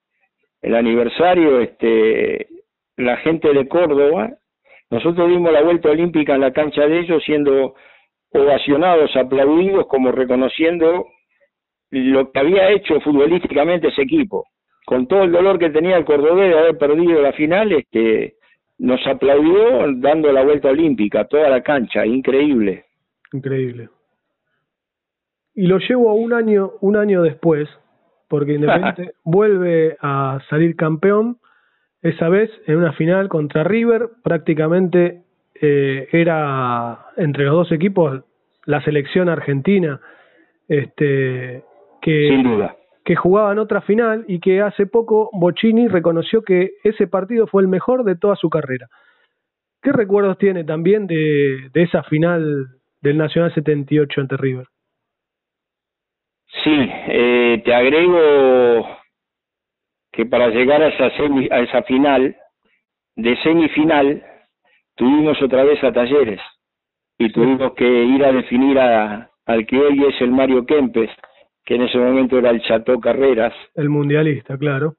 el 0.62 0.76
aniversario, 0.76 1.62
este, 1.62 2.48
la 2.98 3.18
gente 3.18 3.54
de 3.54 3.68
Córdoba, 3.68 4.32
nosotros 4.90 5.30
dimos 5.30 5.52
la 5.52 5.62
vuelta 5.62 5.90
olímpica 5.90 6.36
en 6.36 6.42
la 6.42 6.52
cancha 6.52 6.88
de 6.88 7.00
ellos 7.00 7.24
siendo 7.24 7.76
ovacionados, 8.32 9.16
aplaudidos, 9.16 9.88
como 9.88 10.12
reconociendo 10.12 11.08
lo 11.92 12.32
que 12.32 12.40
había 12.40 12.70
hecho 12.72 13.00
futbolísticamente 13.02 13.88
ese 13.88 14.02
equipo. 14.02 14.46
Con 14.86 15.08
todo 15.08 15.24
el 15.24 15.32
dolor 15.32 15.60
que 15.60 15.70
tenía 15.70 15.98
el 15.98 16.06
cordobés 16.06 16.50
de 16.50 16.60
haber 16.60 16.78
perdido 16.78 17.22
la 17.22 17.34
final, 17.34 17.72
este, 17.72 18.36
nos 18.78 19.06
aplaudió 19.06 19.86
dando 19.98 20.32
la 20.32 20.44
vuelta 20.44 20.70
olímpica, 20.70 21.26
toda 21.26 21.50
la 21.50 21.62
cancha, 21.62 22.06
increíble. 22.06 22.86
Increíble. 23.34 23.90
Y 25.54 25.68
lo 25.68 25.80
llevo 25.80 26.10
a 26.10 26.14
un 26.14 26.34
año, 26.34 26.74
un 26.82 26.96
año 26.96 27.24
después, 27.24 27.68
porque 28.30 28.54
Independiente 28.54 29.12
vuelve 29.24 29.98
a 30.02 30.40
salir 30.50 30.76
campeón, 30.76 31.38
esa 32.02 32.30
vez 32.30 32.50
en 32.68 32.78
una 32.78 32.94
final 32.94 33.30
contra 33.30 33.64
River, 33.64 34.10
prácticamente 34.24 35.24
eh, 35.60 36.08
era 36.12 37.08
entre 37.18 37.46
los 37.46 37.54
dos 37.54 37.72
equipos 37.72 38.24
la 38.66 38.82
selección 38.84 39.30
argentina, 39.30 40.00
este, 40.68 41.64
que, 42.02 42.28
Sin 42.30 42.44
duda 42.44 42.76
que 43.08 43.16
jugaba 43.16 43.54
en 43.54 43.60
otra 43.60 43.80
final 43.80 44.26
y 44.28 44.42
que 44.42 44.60
hace 44.62 44.86
poco 44.86 45.30
Bocini 45.32 45.88
reconoció 45.88 46.42
que 46.42 46.72
ese 46.84 47.08
partido 47.08 47.48
fue 47.48 47.62
el 47.62 47.70
mejor 47.70 48.04
de 48.04 48.18
toda 48.18 48.36
su 48.36 48.50
carrera. 48.50 48.88
¿Qué 49.82 49.94
recuerdos 49.94 50.38
tiene 50.38 50.66
también 50.66 51.08
de, 51.08 51.70
de 51.74 51.84
esa 51.84 52.04
final 52.04 52.68
del 53.00 53.18
Nacional 53.18 53.54
78 53.54 54.20
ante 54.20 54.36
River? 54.36 54.68
Sí, 56.66 56.90
eh, 57.08 57.62
te 57.64 57.74
agrego 57.74 58.86
que 60.18 60.26
para 60.26 60.50
llegar 60.50 60.82
a 60.82 60.88
esa, 60.88 61.16
semi, 61.16 61.48
a 61.52 61.60
esa 61.60 61.84
final, 61.84 62.36
de 63.16 63.38
semifinal, 63.44 64.24
tuvimos 64.96 65.40
otra 65.44 65.64
vez 65.64 65.82
a 65.84 65.94
Talleres 65.94 66.42
y 67.20 67.32
tuvimos 67.32 67.76
que 67.76 67.86
ir 67.88 68.26
a 68.26 68.32
definir 68.32 68.80
a, 68.80 69.30
al 69.46 69.68
que 69.68 69.78
hoy 69.78 70.04
es 70.06 70.20
el 70.20 70.32
Mario 70.32 70.66
Kempes, 70.66 71.12
que 71.64 71.76
en 71.76 71.84
ese 71.84 72.00
momento 72.00 72.40
era 72.40 72.50
el 72.50 72.64
Chateau 72.64 73.00
Carreras. 73.00 73.54
El 73.76 73.90
mundialista, 73.90 74.58
claro. 74.58 74.96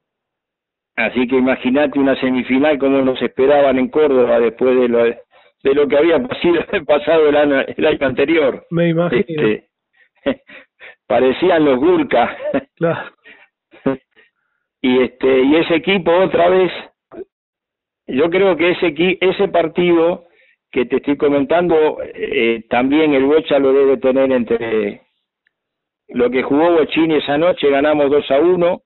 Así 0.95 1.27
que 1.27 1.35
imagínate 1.35 1.99
una 1.99 2.15
semifinal 2.15 2.79
como 2.79 3.01
nos 3.01 3.21
esperaban 3.21 3.77
en 3.77 3.89
Córdoba 3.89 4.39
después 4.39 4.73
de 4.73 4.87
lo, 4.87 5.03
de 5.03 5.73
lo 5.75 5.85
que 5.89 5.97
había 5.97 6.17
pasado 6.87 7.27
el 7.29 7.35
año, 7.35 7.59
el 7.59 7.85
año 7.85 8.07
anterior. 8.07 8.65
Me 8.69 8.87
imagino. 8.87 9.25
Este, 9.27 9.67
parecían 11.07 11.65
los 11.65 11.77
Gurka. 11.77 12.37
Claro. 12.77 13.11
Y 14.81 15.01
este 15.01 15.41
y 15.41 15.55
ese 15.55 15.75
equipo 15.75 16.11
otra 16.11 16.49
vez 16.49 16.71
yo 18.07 18.29
creo 18.29 18.55
que 18.55 18.71
ese 18.71 18.93
ese 19.21 19.47
partido 19.49 20.25
que 20.71 20.85
te 20.85 20.97
estoy 20.97 21.17
comentando 21.17 21.97
eh, 22.01 22.63
también 22.69 23.13
el 23.13 23.25
Bocha 23.25 23.59
lo 23.59 23.73
debe 23.73 23.97
tener 23.97 24.31
entre 24.31 25.01
lo 26.09 26.29
que 26.29 26.41
jugó 26.41 26.71
Bochini 26.71 27.15
esa 27.15 27.37
noche, 27.37 27.69
ganamos 27.69 28.09
2 28.09 28.31
a 28.31 28.39
1. 28.39 28.81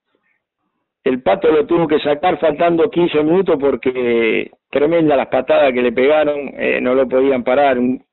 El 1.05 1.21
Pato 1.21 1.51
lo 1.51 1.65
tuvo 1.65 1.87
que 1.87 1.99
sacar 1.99 2.37
faltando 2.39 2.89
15 2.89 3.23
minutos 3.23 3.57
porque 3.59 4.51
tremenda 4.69 5.15
las 5.15 5.27
patadas 5.27 5.73
que 5.73 5.81
le 5.81 5.91
pegaron, 5.91 6.51
eh, 6.57 6.79
no 6.81 6.95
lo 6.95 7.07
podían 7.07 7.43
parar. 7.43 7.77
Un, 7.77 8.03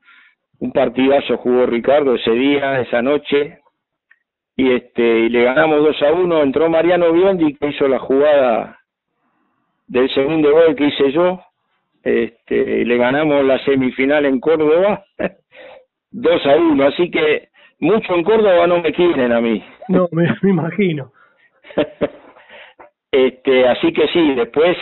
un, 0.61 0.73
partidazo 0.73 1.37
jugó 1.39 1.67
Ricardo 1.67 2.15
ese 2.15 2.33
día, 2.33 2.81
esa 2.81 3.03
noche. 3.03 3.60
Y 4.57 4.73
este 4.73 5.03
y 5.03 5.29
le 5.29 5.45
ganamos 5.45 5.83
2 5.83 6.03
a 6.03 6.13
1. 6.13 6.43
Entró 6.43 6.69
Mariano 6.69 7.13
Biondi 7.13 7.55
que 7.55 7.69
hizo 7.69 7.89
la 7.89 7.99
jugada 7.99 8.79
del 9.87 10.13
segundo 10.15 10.53
gol 10.53 10.75
que 10.77 10.87
hice 10.87 11.13
yo. 11.13 11.41
Este, 12.03 12.55
y 12.55 12.85
le 12.85 12.97
ganamos 12.97 13.45
la 13.45 13.63
semifinal 13.65 14.25
en 14.25 14.41
Córdoba 14.41 15.05
2 16.11 16.47
a 16.47 16.57
1. 16.57 16.87
Así 16.87 17.11
que 17.11 17.49
mucho 17.81 18.15
en 18.15 18.25
Córdoba 18.25 18.67
no 18.67 18.81
me 18.81 18.93
quieren 18.93 19.33
a 19.33 19.41
mí. 19.41 19.63
No, 19.89 20.07
me, 20.13 20.29
imagino. 20.45 21.11
este, 23.11 23.67
así 23.67 23.93
que 23.93 24.07
sí, 24.07 24.35
después 24.37 24.77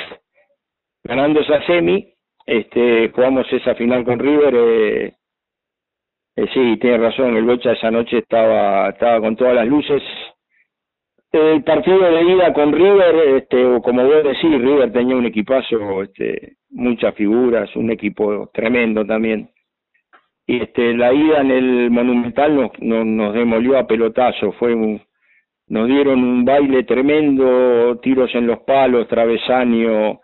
ganando 1.03 1.41
esa 1.41 1.65
semi, 1.65 2.13
este, 2.45 3.09
jugamos 3.15 3.51
esa 3.51 3.75
final 3.75 4.05
con 4.05 4.19
River. 4.19 4.55
Eh, 4.55 5.13
eh, 6.43 6.49
sí, 6.53 6.77
tiene 6.79 6.99
razón, 6.99 7.37
el 7.37 7.45
Bocha 7.45 7.73
esa 7.73 7.91
noche 7.91 8.19
estaba, 8.19 8.91
estaba 8.91 9.21
con 9.21 9.37
todas 9.37 9.55
las 9.55 9.67
luces. 9.67 10.03
El 11.31 11.63
partido 11.63 12.01
de 12.01 12.23
ida 12.23 12.53
con 12.55 12.73
River, 12.73 13.37
este, 13.37 13.65
o 13.67 13.83
como 13.83 14.05
vos 14.05 14.25
decís, 14.25 14.61
River 14.61 14.93
tenía 14.93 15.17
un 15.17 15.27
equipazo, 15.27 16.03
este, 16.03 16.57
muchas 16.71 17.15
figuras, 17.15 17.75
un 17.77 17.91
equipo 17.91 18.51
tremendo 18.53 19.05
también 19.05 19.51
y 20.49 20.63
este 20.63 20.95
la 20.95 21.13
ida 21.13 21.43
en 21.43 21.51
el 21.51 21.91
Monumental 21.91 22.57
nos, 22.57 22.71
nos, 22.81 23.35
demolió 23.35 23.79
a 23.79 23.87
pelotazo, 23.87 24.53
fue 24.53 24.75
un, 24.75 25.01
nos 25.69 25.87
dieron 25.87 26.25
un 26.25 26.45
baile 26.45 26.85
tremendo, 26.85 28.01
tiros 28.03 28.35
en 28.35 28.47
los 28.47 28.61
palos, 28.61 29.07
travesaño, 29.09 30.21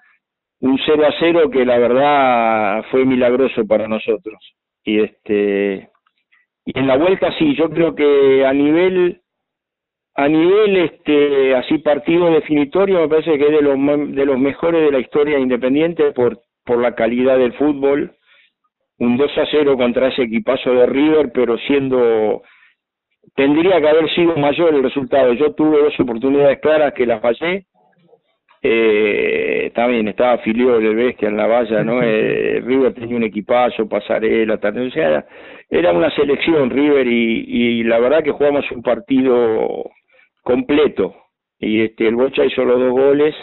un 0.61 0.79
0 0.87 1.07
a 1.07 1.13
0 1.21 1.51
que 1.51 1.67
la 1.67 1.79
verdad 1.79 2.85
fue 2.91 3.05
milagroso 3.05 3.67
para 3.67 3.87
nosotros. 3.87 4.39
Y 4.83 5.01
este 5.01 5.91
y 6.65 6.79
en 6.79 6.87
la 6.87 6.97
vuelta 6.97 7.33
sí, 7.39 7.55
yo 7.57 7.71
creo 7.71 7.95
que 7.95 8.45
a 8.47 8.53
nivel 8.53 9.21
a 10.17 10.29
nivel 10.29 10.77
este 10.77 11.57
así 11.57 11.79
partido 11.79 12.31
definitorio 12.31 13.01
me 13.01 13.09
parece 13.09 13.37
que 13.37 13.47
es 13.47 13.51
de 13.51 13.63
los 13.63 13.77
de 14.15 14.25
los 14.25 14.39
mejores 14.39 14.83
de 14.83 14.93
la 14.93 15.01
historia 15.01 15.39
independiente 15.39 16.13
por 16.13 16.41
por 16.65 16.79
la 16.79 16.95
calidad 16.95 17.39
del 17.39 17.53
fútbol 17.55 18.17
un 18.99 19.17
2 19.17 19.39
a 19.39 19.47
0 19.51 19.77
contra 19.77 20.09
ese 20.09 20.23
equipazo 20.23 20.73
de 20.73 20.87
River, 20.87 21.33
pero 21.33 21.59
siendo 21.59 22.43
tendría 23.35 23.81
que 23.81 23.89
haber 23.89 24.09
sido 24.15 24.37
mayor 24.37 24.75
el 24.75 24.83
resultado. 24.83 25.33
Yo 25.33 25.53
tuve 25.55 25.83
dos 25.83 25.99
oportunidades 25.99 26.61
claras 26.61 26.93
que 26.95 27.07
las 27.07 27.21
fallé. 27.21 27.67
Eh, 28.67 29.71
también 29.75 30.09
estaba 30.09 30.39
Filio 30.39 30.79
de 30.79 30.95
Bestia 30.95 31.29
en 31.29 31.37
la 31.37 31.47
valla, 31.47 31.85
¿no? 31.85 32.03
Eh, 32.03 32.63
River 32.65 32.95
tenía 32.95 33.17
un 33.17 33.25
equipazo, 33.25 33.87
pasarela, 33.87 34.55
o 34.55 34.91
sea, 34.91 35.27
era 35.69 35.93
una 35.93 36.11
selección 36.15 36.71
River 36.71 37.07
y, 37.07 37.45
y 37.47 37.83
la 37.85 37.99
verdad 37.99 38.25
que 38.25 38.33
jugamos 38.33 38.65
un 38.71 38.83
partido 38.83 39.91
completo 40.43 41.15
y 41.59 41.83
este 41.83 42.09
el 42.09 42.17
Bocha 42.17 42.45
hizo 42.45 42.65
los 42.65 42.81
dos 42.81 42.93
goles 42.93 43.35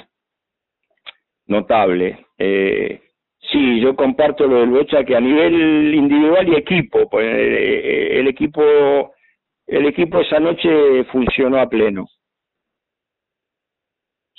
notable. 1.46 2.26
Eh, 2.40 3.02
Sí, 3.50 3.82
yo 3.82 3.96
comparto 3.96 4.46
lo 4.48 4.60
del 4.60 4.70
Bocha 4.70 5.04
que 5.04 5.16
a 5.16 5.20
nivel 5.20 5.94
individual 5.96 6.48
y 6.48 6.56
equipo, 6.56 7.10
pues 7.10 7.26
eh, 7.26 8.20
el 8.20 8.28
equipo 8.28 8.62
el 9.68 9.86
equipo 9.88 10.20
esa 10.20 10.40
noche 10.40 11.04
funcionó 11.06 11.60
a 11.60 11.68
pleno. 11.68 12.06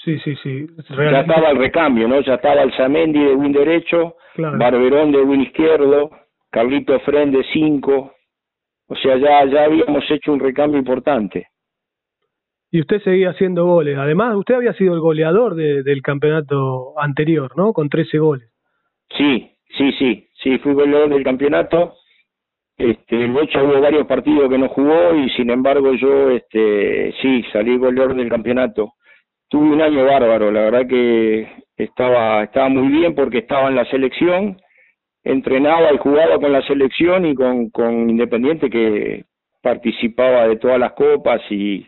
Sí, 0.04 0.18
sí, 0.18 0.34
sí. 0.42 0.66
Ya 0.88 1.20
estaba 1.20 1.50
el 1.50 1.58
recambio, 1.58 2.08
¿no? 2.08 2.20
Ya 2.22 2.34
estaba 2.34 2.62
el 2.62 2.72
Samendi 2.76 3.20
de 3.20 3.34
win 3.34 3.52
derecho, 3.52 4.16
Barberón 4.36 5.12
de 5.12 5.22
win 5.22 5.42
izquierdo, 5.42 6.10
Carlito 6.50 6.98
Fren 7.00 7.30
de 7.30 7.44
5. 7.52 8.12
O 8.88 8.96
sea, 8.96 9.16
ya, 9.16 9.44
ya 9.44 9.64
habíamos 9.64 10.04
hecho 10.10 10.32
un 10.32 10.40
recambio 10.40 10.78
importante. 10.78 11.46
Y 12.72 12.80
usted 12.80 13.00
seguía 13.02 13.30
haciendo 13.30 13.64
goles. 13.64 13.96
Además, 13.96 14.34
usted 14.34 14.54
había 14.54 14.72
sido 14.72 14.94
el 14.94 15.00
goleador 15.00 15.54
del 15.54 16.02
campeonato 16.02 16.98
anterior, 16.98 17.52
¿no? 17.56 17.72
Con 17.72 17.88
13 17.88 18.18
goles. 18.18 18.50
Sí, 19.16 19.50
sí, 19.76 19.92
sí. 19.98 20.28
Sí, 20.42 20.58
fui 20.58 20.72
goleador 20.72 21.10
del 21.10 21.22
campeonato. 21.22 21.94
Este, 22.76 23.24
el 23.24 23.36
hecho 23.38 23.62
hubo 23.62 23.80
varios 23.80 24.06
partidos 24.06 24.48
que 24.48 24.58
no 24.58 24.68
jugó 24.68 25.14
y 25.14 25.28
sin 25.30 25.50
embargo 25.50 25.92
yo, 25.92 26.30
este, 26.30 27.14
sí, 27.20 27.44
salí 27.52 27.76
goleador 27.76 28.16
del 28.16 28.28
campeonato 28.28 28.94
tuve 29.52 29.68
un 29.68 29.82
año 29.82 30.06
bárbaro, 30.06 30.50
la 30.50 30.62
verdad 30.62 30.86
que 30.88 31.46
estaba, 31.76 32.42
estaba 32.42 32.70
muy 32.70 32.88
bien 32.88 33.14
porque 33.14 33.38
estaba 33.38 33.68
en 33.68 33.76
la 33.76 33.84
selección, 33.84 34.56
entrenaba 35.22 35.92
y 35.92 35.98
jugaba 35.98 36.38
con 36.38 36.52
la 36.52 36.62
selección 36.62 37.26
y 37.26 37.34
con, 37.34 37.68
con 37.68 38.08
Independiente 38.08 38.70
que 38.70 39.26
participaba 39.62 40.48
de 40.48 40.56
todas 40.56 40.78
las 40.78 40.92
copas 40.94 41.42
y, 41.50 41.86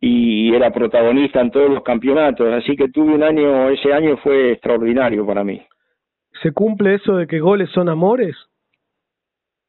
y 0.00 0.54
era 0.54 0.72
protagonista 0.72 1.42
en 1.42 1.50
todos 1.50 1.68
los 1.68 1.82
campeonatos, 1.82 2.50
así 2.54 2.74
que 2.76 2.88
tuve 2.88 3.12
un 3.12 3.22
año, 3.22 3.68
ese 3.68 3.92
año 3.92 4.16
fue 4.16 4.52
extraordinario 4.52 5.26
para 5.26 5.44
mí. 5.44 5.60
¿Se 6.42 6.52
cumple 6.52 6.94
eso 6.94 7.16
de 7.16 7.26
que 7.26 7.40
goles 7.40 7.68
son 7.72 7.90
amores? 7.90 8.34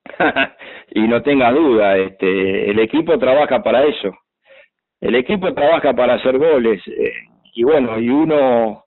y 0.91 1.01
no 1.01 1.21
tenga 1.23 1.51
duda, 1.51 1.97
este, 1.97 2.71
el 2.71 2.79
equipo 2.79 3.19
trabaja 3.19 3.61
para 3.61 3.83
eso 3.83 4.15
el 5.05 5.13
equipo 5.15 5.53
trabaja 5.53 5.93
para 5.93 6.15
hacer 6.15 6.37
goles 6.39 6.81
eh, 6.87 7.13
y 7.53 7.63
bueno, 7.63 7.99
y 7.99 8.09
uno 8.09 8.85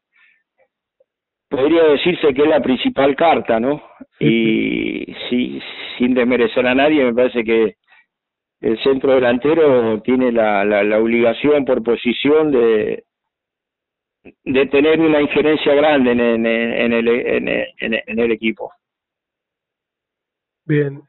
podría 1.48 1.85
decirse 1.85 2.35
que 2.35 2.42
es 2.42 2.48
la 2.48 2.61
principal 2.61 3.14
carta, 3.14 3.61
¿no? 3.61 3.81
Y 4.18 5.14
sí, 5.31 5.61
sin 5.96 6.14
desmerecer 6.14 6.66
a 6.66 6.74
nadie, 6.74 7.04
me 7.04 7.14
parece 7.14 7.44
que 7.44 7.76
el 8.61 8.83
centro 8.83 9.14
delantero 9.14 10.02
tiene 10.02 10.33
la, 10.33 10.64
la, 10.64 10.98
obligación 10.98 11.64
por 11.64 11.85
posición 11.85 12.50
de, 12.50 13.04
de 14.44 14.66
tener 14.66 15.00
una 15.00 15.22
injerencia 15.22 15.72
grande 15.74 16.12
en, 16.12 16.20
en, 16.20 16.46
en, 16.46 16.92
el, 16.92 17.09
en, 17.09 17.48
en, 17.78 18.18
el 18.18 18.33
equipo. 18.33 18.72
Bien, 20.66 21.00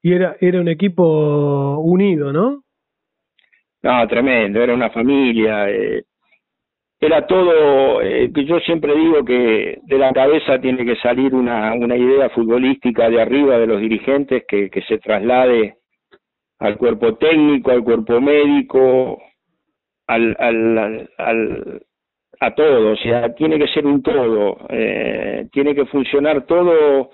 y 0.00 0.12
era, 0.12 0.36
era 0.40 0.60
un 0.60 0.68
equipo 0.68 1.78
unido, 1.78 2.32
¿no? 2.32 2.62
No, 3.82 4.06
tremendo, 4.06 4.62
era 4.62 4.74
una 4.74 4.90
familia. 4.90 5.68
Eh, 5.70 6.04
era 7.00 7.26
todo, 7.26 8.00
eh, 8.00 8.30
que 8.32 8.44
yo 8.44 8.60
siempre 8.60 8.94
digo 8.94 9.24
que 9.24 9.80
de 9.82 9.98
la 9.98 10.12
cabeza 10.12 10.60
tiene 10.60 10.84
que 10.84 10.94
salir 10.96 11.34
una, 11.34 11.74
una 11.74 11.96
idea 11.96 12.30
futbolística 12.30 13.10
de 13.10 13.20
arriba 13.20 13.58
de 13.58 13.66
los 13.66 13.80
dirigentes 13.80 14.44
que, 14.46 14.70
que 14.70 14.82
se 14.82 14.98
traslade 14.98 15.78
al 16.60 16.76
cuerpo 16.78 17.16
técnico, 17.16 17.72
al 17.72 17.82
cuerpo 17.82 18.20
médico, 18.20 19.20
al, 20.06 20.36
al, 20.38 21.08
al, 21.18 21.82
a 22.38 22.54
todo, 22.54 22.92
o 22.92 22.96
sea, 22.96 23.34
tiene 23.34 23.58
que 23.58 23.66
ser 23.68 23.84
un 23.84 24.00
todo, 24.00 24.58
eh, 24.68 25.48
tiene 25.50 25.74
que 25.74 25.86
funcionar 25.86 26.42
todo 26.46 27.10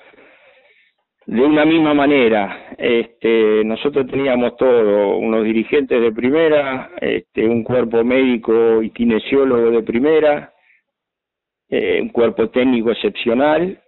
de 1.28 1.42
una 1.42 1.66
misma 1.66 1.92
manera. 1.92 2.74
Este, 2.78 3.62
nosotros 3.62 4.06
teníamos 4.06 4.56
todo, 4.56 5.18
unos 5.18 5.44
dirigentes 5.44 6.00
de 6.00 6.10
primera, 6.10 6.90
este, 7.02 7.46
un 7.46 7.64
cuerpo 7.64 8.02
médico 8.02 8.82
y 8.82 8.90
kinesiólogo 8.90 9.70
de 9.72 9.82
primera, 9.82 10.54
eh, 11.68 12.00
un 12.00 12.08
cuerpo 12.08 12.48
técnico 12.48 12.90
excepcional, 12.92 13.78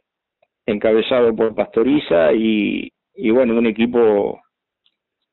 encabezado 0.67 1.35
por 1.35 1.55
Pastoriza 1.55 2.35
y, 2.35 2.93
y 3.15 3.31
bueno, 3.31 3.57
un 3.57 3.67
equipo 3.67 4.39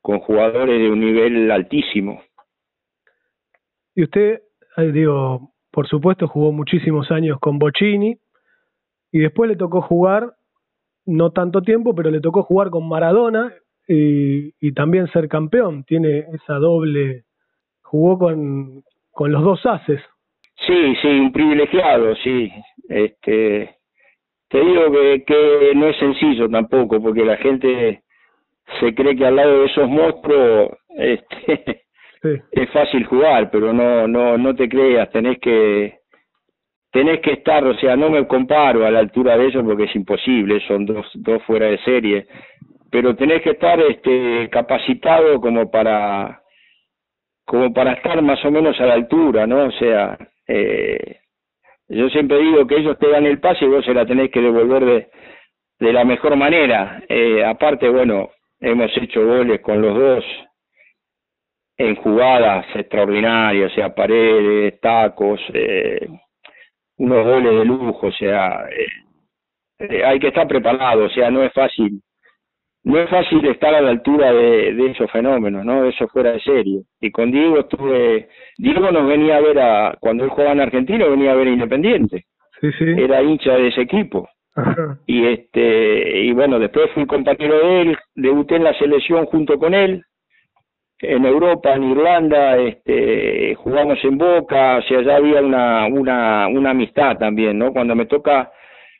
con 0.00 0.20
jugadores 0.20 0.80
de 0.80 0.90
un 0.90 1.00
nivel 1.00 1.50
altísimo. 1.50 2.22
Y 3.94 4.04
usted, 4.04 4.40
digo, 4.94 5.52
por 5.70 5.86
supuesto 5.86 6.26
jugó 6.26 6.52
muchísimos 6.52 7.10
años 7.10 7.38
con 7.38 7.58
Bocini 7.58 8.16
y 9.12 9.18
después 9.18 9.50
le 9.50 9.56
tocó 9.56 9.82
jugar 9.82 10.37
no 11.08 11.30
tanto 11.30 11.62
tiempo, 11.62 11.94
pero 11.94 12.10
le 12.10 12.20
tocó 12.20 12.42
jugar 12.42 12.68
con 12.68 12.86
Maradona 12.86 13.52
y, 13.88 14.52
y 14.60 14.72
también 14.74 15.08
ser 15.08 15.26
campeón. 15.28 15.84
Tiene 15.84 16.26
esa 16.34 16.56
doble, 16.56 17.24
jugó 17.82 18.18
con, 18.18 18.82
con 19.10 19.32
los 19.32 19.42
dos 19.42 19.64
haces. 19.64 20.02
Sí, 20.66 20.94
sí, 21.00 21.08
un 21.08 21.32
privilegiado, 21.32 22.14
sí. 22.16 22.52
Este, 22.88 23.76
te 24.48 24.60
digo 24.60 24.92
que, 24.92 25.24
que 25.26 25.72
no 25.74 25.86
es 25.86 25.96
sencillo 25.96 26.48
tampoco, 26.50 27.00
porque 27.00 27.24
la 27.24 27.38
gente 27.38 28.02
se 28.78 28.94
cree 28.94 29.16
que 29.16 29.26
al 29.26 29.36
lado 29.36 29.60
de 29.60 29.66
esos 29.66 29.88
monstruos 29.88 30.72
este, 30.90 31.84
es 32.52 32.70
fácil 32.70 33.06
jugar, 33.06 33.50
pero 33.50 33.72
no, 33.72 34.06
no, 34.06 34.36
no 34.36 34.54
te 34.54 34.68
creas, 34.68 35.10
tenés 35.10 35.38
que 35.38 35.97
tenés 36.90 37.20
que 37.20 37.32
estar, 37.32 37.64
o 37.64 37.74
sea, 37.74 37.96
no 37.96 38.10
me 38.10 38.26
comparo 38.26 38.86
a 38.86 38.90
la 38.90 39.00
altura 39.00 39.36
de 39.36 39.46
ellos 39.46 39.64
porque 39.64 39.84
es 39.84 39.96
imposible, 39.96 40.60
son 40.66 40.86
dos, 40.86 41.06
dos 41.14 41.42
fuera 41.44 41.66
de 41.66 41.78
serie, 41.78 42.26
pero 42.90 43.14
tenés 43.16 43.42
que 43.42 43.50
estar 43.50 43.78
este, 43.80 44.48
capacitado 44.50 45.40
como 45.40 45.70
para 45.70 46.42
como 47.44 47.72
para 47.72 47.94
estar 47.94 48.20
más 48.20 48.44
o 48.44 48.50
menos 48.50 48.78
a 48.78 48.84
la 48.84 48.92
altura, 48.92 49.46
¿no? 49.46 49.64
O 49.64 49.70
sea, 49.72 50.18
eh, 50.46 51.16
yo 51.88 52.10
siempre 52.10 52.38
digo 52.38 52.66
que 52.66 52.76
ellos 52.76 52.98
te 52.98 53.08
dan 53.08 53.24
el 53.24 53.40
pase 53.40 53.64
y 53.64 53.68
vos 53.68 53.84
se 53.86 53.94
la 53.94 54.04
tenés 54.04 54.30
que 54.30 54.42
devolver 54.42 54.84
de, 54.84 55.08
de 55.80 55.92
la 55.92 56.04
mejor 56.04 56.36
manera. 56.36 57.02
Eh, 57.08 57.42
aparte, 57.42 57.88
bueno, 57.88 58.28
hemos 58.60 58.94
hecho 58.98 59.24
goles 59.24 59.60
con 59.62 59.80
los 59.80 59.96
dos 59.96 60.24
en 61.78 61.94
jugadas 61.96 62.66
extraordinarias, 62.74 63.72
o 63.72 63.74
sea, 63.74 63.94
paredes, 63.94 64.78
tacos, 64.80 65.40
eh, 65.54 66.06
unos 66.98 67.24
goles 67.24 67.54
de 67.58 67.64
lujo, 67.64 68.06
o 68.06 68.12
sea, 68.12 68.66
eh, 68.70 68.86
eh, 69.78 70.04
hay 70.04 70.18
que 70.18 70.28
estar 70.28 70.46
preparado, 70.46 71.04
o 71.04 71.10
sea, 71.10 71.30
no 71.30 71.42
es 71.42 71.52
fácil, 71.52 72.00
no 72.84 72.98
es 72.98 73.08
fácil 73.10 73.44
estar 73.46 73.74
a 73.74 73.80
la 73.80 73.90
altura 73.90 74.32
de, 74.32 74.74
de 74.74 74.90
esos 74.90 75.10
fenómenos, 75.10 75.64
¿no? 75.64 75.84
Eso 75.84 76.08
fuera 76.08 76.32
de 76.32 76.40
serie. 76.40 76.82
Y 77.00 77.10
con 77.10 77.30
Diego 77.30 77.58
estuve, 77.58 78.28
Diego 78.56 78.90
nos 78.90 79.06
venía 79.06 79.36
a 79.36 79.40
ver 79.40 79.58
a, 79.58 79.96
cuando 80.00 80.24
él 80.24 80.30
jugaba 80.30 80.52
en 80.52 80.60
Argentina, 80.60 81.06
venía 81.06 81.32
a 81.32 81.36
ver 81.36 81.48
a 81.48 81.50
Independiente. 81.50 82.24
Sí, 82.60 82.70
sí. 82.78 82.84
Era 82.96 83.22
hincha 83.22 83.54
de 83.54 83.68
ese 83.68 83.82
equipo. 83.82 84.28
Y 85.06 85.24
este, 85.26 86.20
y 86.24 86.32
bueno, 86.32 86.58
después 86.58 86.90
fui 86.92 87.06
compañero 87.06 87.58
de 87.58 87.80
él, 87.82 87.98
debuté 88.16 88.56
en 88.56 88.64
la 88.64 88.74
selección 88.74 89.26
junto 89.26 89.56
con 89.58 89.72
él, 89.72 90.02
en 91.00 91.24
Europa, 91.24 91.74
en 91.74 91.84
Irlanda, 91.84 92.56
este, 92.56 93.54
jugamos 93.54 93.98
en 94.04 94.18
Boca, 94.18 94.78
o 94.78 94.82
sea, 94.82 95.02
ya 95.02 95.16
había 95.16 95.40
una, 95.40 95.86
una, 95.86 96.48
una 96.48 96.70
amistad 96.70 97.16
también, 97.18 97.58
¿no? 97.58 97.72
Cuando 97.72 97.94
me 97.94 98.06
toca 98.06 98.50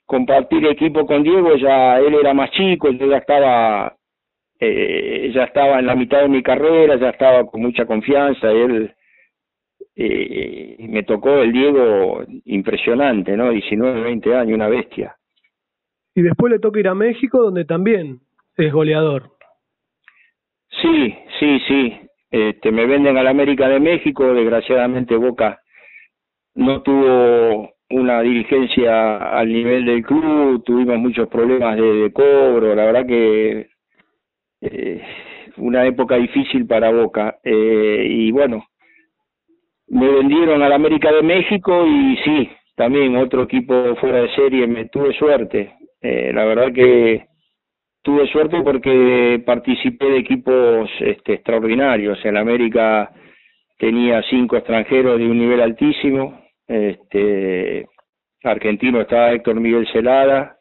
compartir 0.06 0.64
equipo 0.66 1.06
con 1.06 1.22
Diego, 1.22 1.56
ya 1.56 1.98
él 1.98 2.14
era 2.14 2.32
más 2.34 2.50
chico, 2.52 2.90
yo 2.90 3.06
ya 3.06 3.18
estaba, 3.18 3.96
eh, 4.60 5.30
ya 5.34 5.44
estaba 5.44 5.80
en 5.80 5.86
la 5.86 5.96
mitad 5.96 6.20
de 6.20 6.28
mi 6.28 6.42
carrera, 6.42 6.96
ya 6.96 7.10
estaba 7.10 7.44
con 7.46 7.62
mucha 7.62 7.84
confianza, 7.84 8.50
él, 8.50 8.94
eh, 9.96 10.76
me 10.88 11.02
tocó 11.02 11.40
el 11.40 11.52
Diego 11.52 12.22
impresionante, 12.44 13.36
¿no? 13.36 13.50
19, 13.50 14.02
20 14.02 14.36
años, 14.36 14.54
una 14.54 14.68
bestia. 14.68 15.16
Y 16.14 16.22
después 16.22 16.52
le 16.52 16.60
toca 16.60 16.78
ir 16.78 16.88
a 16.88 16.94
México, 16.94 17.42
donde 17.42 17.64
también 17.64 18.20
es 18.56 18.72
goleador. 18.72 19.37
Sí, 20.80 21.14
sí, 21.38 21.60
sí. 21.66 22.00
Este, 22.30 22.70
me 22.70 22.86
venden 22.86 23.16
a 23.16 23.22
la 23.22 23.30
América 23.30 23.68
de 23.68 23.80
México. 23.80 24.32
Desgraciadamente 24.34 25.16
Boca 25.16 25.60
no 26.54 26.82
tuvo 26.82 27.70
una 27.90 28.20
dirigencia 28.20 29.16
al 29.16 29.52
nivel 29.52 29.86
del 29.86 30.02
club. 30.04 30.62
Tuvimos 30.64 30.98
muchos 30.98 31.28
problemas 31.28 31.76
de, 31.76 32.12
cobro. 32.12 32.74
La 32.74 32.84
verdad 32.84 33.06
que 33.06 33.68
eh, 34.60 35.02
una 35.56 35.86
época 35.86 36.16
difícil 36.16 36.66
para 36.66 36.90
Boca. 36.90 37.38
Eh, 37.42 38.06
y 38.08 38.30
bueno, 38.30 38.64
me 39.88 40.08
vendieron 40.08 40.62
a 40.62 40.68
la 40.68 40.76
América 40.76 41.10
de 41.12 41.22
México 41.22 41.86
y 41.86 42.16
sí, 42.24 42.50
también 42.76 43.16
otro 43.16 43.44
equipo 43.44 43.96
fuera 43.96 44.22
de 44.22 44.34
serie. 44.34 44.66
Me 44.66 44.86
tuve 44.86 45.12
suerte. 45.14 45.72
Eh, 46.00 46.30
la 46.32 46.44
verdad 46.44 46.72
que 46.72 47.27
tuve 48.02 48.26
suerte 48.28 48.60
porque 48.62 49.42
participé 49.44 50.06
de 50.06 50.18
equipos 50.18 50.90
este, 51.00 51.34
extraordinarios. 51.34 52.18
En 52.24 52.36
América 52.36 53.10
tenía 53.78 54.22
cinco 54.30 54.56
extranjeros 54.56 55.18
de 55.18 55.26
un 55.26 55.38
nivel 55.38 55.60
altísimo. 55.60 56.40
Este, 56.66 57.86
argentino 58.42 59.00
estaba 59.00 59.32
Héctor 59.32 59.60
Miguel 59.60 59.88
Celada, 59.92 60.58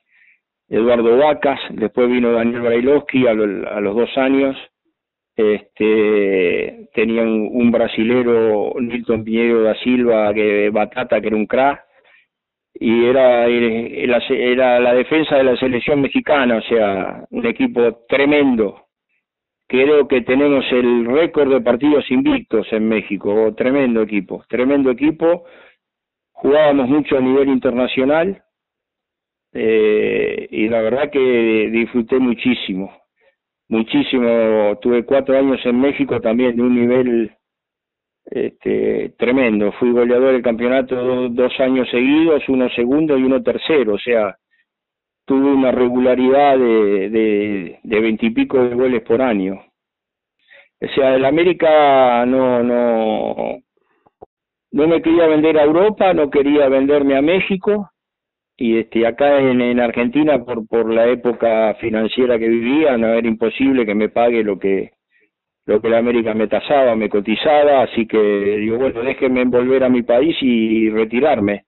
Eduardo 0.69 1.17
Vacas, 1.17 1.60
después 1.71 2.10
vino 2.10 2.32
Daniel 2.32 2.62
Brailovsky 2.62 3.28
a, 3.28 3.34
los 3.34 3.95
dos 3.95 4.17
años, 4.17 4.58
este 5.36 6.89
tenía 6.93 7.21
un, 7.21 7.71
brasilero 7.71 8.73
Nilton 8.80 9.23
Piñero 9.23 9.62
da 9.62 9.76
Silva 9.76 10.34
que 10.34 10.69
Batata 10.71 11.21
que 11.21 11.28
era 11.28 11.36
un 11.36 11.45
crack 11.45 11.87
y 12.80 13.06
era, 13.06 13.46
era, 13.48 14.20
era 14.30 14.80
la 14.80 14.94
defensa 14.94 15.36
de 15.38 15.44
la 15.44 15.58
selección 15.58 16.02
mexicana, 16.02 16.58
o 16.58 16.62
sea, 16.62 17.26
un 17.32 17.46
equipo 17.46 18.06
tremendo. 18.08 18.86
Creo 19.68 20.08
que 20.08 20.22
tenemos 20.22 20.66
el 20.72 21.06
récord 21.06 21.52
de 21.52 21.62
partidos 21.62 22.10
invictos 22.12 22.68
en 22.72 22.88
México, 22.88 23.54
tremendo 23.56 24.02
equipo, 24.02 24.44
tremendo 24.48 24.92
equipo. 24.92 25.46
Jugábamos 26.32 26.88
mucho 26.88 27.18
a 27.18 27.22
nivel 27.22 27.50
internacional 27.50 28.44
eh, 29.54 30.48
y 30.52 30.70
la 30.70 30.82
verdad 30.82 31.10
que 31.10 31.70
disfruté 31.72 32.20
muchísimo, 32.20 32.96
muchísimo. 33.70 34.78
Tuve 34.82 35.04
cuatro 35.04 35.38
años 35.38 35.60
en 35.66 35.82
México 35.82 36.22
también 36.22 36.56
de 36.56 36.62
un 36.62 36.76
nivel 36.76 37.37
este, 38.30 39.13
tremendo. 39.18 39.72
Fui 39.74 39.92
goleador 39.92 40.34
del 40.34 40.42
campeonato 40.44 41.30
dos, 41.30 41.60
años 41.60 41.90
seguidos, 41.90 42.44
uno 42.50 42.70
segundo 42.70 43.18
y 43.18 43.24
uno 43.24 43.42
tercero, 43.42 43.94
o 43.94 44.00
sea, 44.00 44.38
tuve 45.26 45.52
una 45.52 45.72
regularidad 45.72 46.58
de 46.58 47.80
de 47.84 48.00
veintipico 48.00 48.63
de, 48.63 48.76
goles 48.76 49.04
por 49.04 49.22
año. 49.22 49.62
O 50.80 50.88
sea, 50.96 51.16
el 51.16 51.26
América 51.26 52.26
no, 52.26 52.62
no, 52.63 53.58
no 54.72 54.88
me 54.88 55.02
quería 55.02 55.28
vender 55.28 55.58
a 55.58 55.63
Europa, 55.63 56.13
no 56.13 56.30
quería 56.30 56.70
venderme 56.70 57.18
a 57.18 57.22
México 57.22 57.92
y 58.58 58.78
este 58.80 59.06
acá 59.08 59.40
en, 59.40 59.62
en 59.62 59.80
Argentina 59.80 60.44
por 60.44 60.68
por 60.68 60.92
la 60.92 61.08
época 61.08 61.76
financiera 61.76 62.40
que 62.40 62.48
vivía 62.48 62.98
no 62.98 63.08
era 63.08 63.28
imposible 63.28 63.86
que 63.86 63.96
me 63.96 64.10
pague 64.10 64.44
lo 64.44 64.58
que 64.60 64.97
lo 65.67 65.82
que 65.82 65.89
la 65.89 65.97
América 65.97 66.34
me 66.34 66.47
tasaba, 66.47 66.95
me 66.95 67.10
cotizaba, 67.10 67.84
así 67.84 68.08
que 68.08 68.17
digo, 68.17 68.77
bueno, 68.77 69.01
déjenme 69.03 69.43
volver 69.45 69.84
a 69.84 69.89
mi 69.89 70.01
país 70.01 70.36
y 70.41 70.89
retirarme. 70.89 71.65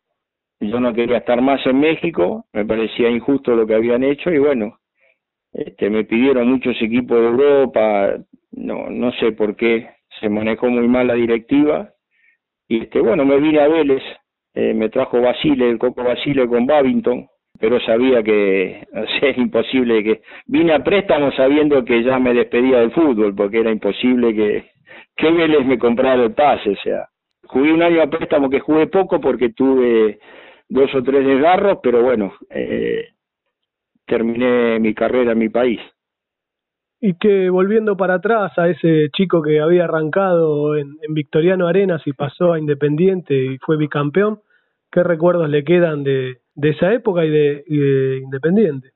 Yo 0.61 0.79
no 0.79 0.93
quería 0.93 1.17
estar 1.17 1.41
más 1.41 1.65
en 1.67 1.79
México, 1.79 2.45
me 2.53 2.65
parecía 2.65 3.09
injusto 3.09 3.55
lo 3.55 3.67
que 3.67 3.75
habían 3.75 4.03
hecho 4.03 4.31
y 4.31 4.39
bueno, 4.39 4.79
este, 5.51 5.89
me 5.89 6.05
pidieron 6.05 6.49
muchos 6.49 6.81
equipos 6.81 7.19
de 7.19 7.27
Europa, 7.27 8.15
no, 8.51 8.89
no 8.89 9.11
sé 9.13 9.33
por 9.33 9.57
qué, 9.57 9.89
se 10.19 10.29
manejó 10.29 10.69
muy 10.69 10.87
mal 10.87 11.07
la 11.07 11.15
directiva 11.15 11.89
y 12.69 12.83
este, 12.83 13.01
bueno, 13.01 13.25
me 13.25 13.37
vine 13.37 13.59
a 13.59 13.67
Vélez, 13.67 14.03
eh, 14.53 14.73
me 14.73 14.89
trajo 14.89 15.21
Basile, 15.21 15.69
el 15.69 15.77
Coco 15.77 16.03
Basile 16.03 16.47
con 16.47 16.65
Babington, 16.65 17.27
pero 17.59 17.79
sabía 17.81 18.23
que 18.23 18.87
es 19.21 19.37
imposible 19.37 20.03
que 20.03 20.21
vine 20.47 20.73
a 20.73 20.83
préstamo 20.83 21.31
sabiendo 21.33 21.83
que 21.83 22.03
ya 22.03 22.17
me 22.19 22.33
despedía 22.33 22.79
del 22.79 22.91
fútbol 22.91 23.35
porque 23.35 23.59
era 23.59 23.71
imposible 23.71 24.33
que 24.33 24.71
que 25.15 25.31
Vélez 25.31 25.65
me 25.65 25.77
comprara 25.77 26.23
el 26.23 26.33
pase 26.33 26.71
o 26.71 26.75
sea. 26.77 27.07
Jugué 27.43 27.73
un 27.73 27.81
año 27.81 28.01
a 28.01 28.07
préstamo 28.07 28.49
que 28.49 28.59
jugué 28.59 28.87
poco 28.87 29.19
porque 29.19 29.49
tuve 29.49 30.19
dos 30.69 30.93
o 30.95 31.03
tres 31.03 31.25
desgarros 31.25 31.79
pero 31.83 32.01
bueno 32.01 32.33
eh, 32.49 33.09
terminé 34.05 34.79
mi 34.79 34.93
carrera 34.93 35.33
en 35.33 35.39
mi 35.39 35.49
país. 35.49 35.79
Y 37.01 37.13
que 37.17 37.49
volviendo 37.49 37.95
para 37.95 38.15
atrás 38.15 38.51
a 38.57 38.67
ese 38.67 39.09
chico 39.13 39.41
que 39.41 39.61
había 39.61 39.85
arrancado 39.85 40.75
en, 40.75 40.97
en 41.01 41.13
Victoriano 41.13 41.67
Arenas 41.67 42.01
y 42.05 42.11
pasó 42.11 42.51
a 42.51 42.59
Independiente 42.59 43.33
y 43.33 43.57
fue 43.59 43.77
bicampeón, 43.77 44.41
¿qué 44.91 45.03
recuerdos 45.03 45.49
le 45.49 45.63
quedan 45.63 46.03
de, 46.03 46.39
de 46.59 46.69
esa 46.71 46.93
época 46.93 47.23
y 47.25 47.29
de, 47.29 48.19
Independiente. 48.21 48.89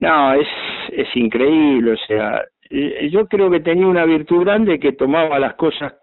No, 0.00 0.34
es, 0.34 0.48
es 0.92 1.08
increíble, 1.16 1.92
o 1.92 1.96
sea, 1.96 2.42
eh, 2.70 3.08
yo 3.10 3.26
creo 3.26 3.50
que 3.50 3.60
tenía 3.60 3.86
una 3.86 4.04
virtud 4.04 4.40
grande 4.40 4.80
que 4.80 4.92
tomaba 4.92 5.38
las 5.38 5.54
cosas 5.54 5.94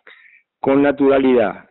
con 0.60 0.82
naturalidad. 0.82 1.66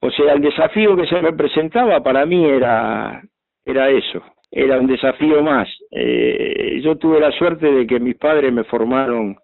O 0.00 0.10
sea, 0.10 0.32
el 0.32 0.40
desafío 0.40 0.96
que 0.96 1.06
se 1.06 1.20
me 1.20 1.32
presentaba 1.34 2.02
para 2.02 2.24
mí 2.24 2.44
era, 2.44 3.22
era 3.64 3.90
eso, 3.90 4.22
era 4.50 4.78
un 4.78 4.86
desafío 4.86 5.42
más. 5.42 5.68
Eh, 5.90 6.80
yo 6.82 6.96
tuve 6.96 7.20
la 7.20 7.32
suerte 7.32 7.70
de 7.70 7.86
que 7.86 8.00
mis 8.00 8.16
padres 8.16 8.50
me 8.50 8.64
formaron 8.64 9.36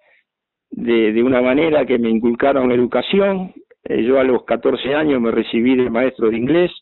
de, 0.70 1.12
de 1.12 1.22
una 1.22 1.42
manera 1.42 1.84
que 1.84 1.98
me 1.98 2.08
inculcaron 2.08 2.72
educación. 2.72 3.52
Eh, 3.84 4.02
yo 4.02 4.18
a 4.18 4.24
los 4.24 4.44
14 4.44 4.94
años 4.94 5.20
me 5.20 5.30
recibí 5.30 5.76
de 5.76 5.90
maestro 5.90 6.30
de 6.30 6.38
inglés 6.38 6.72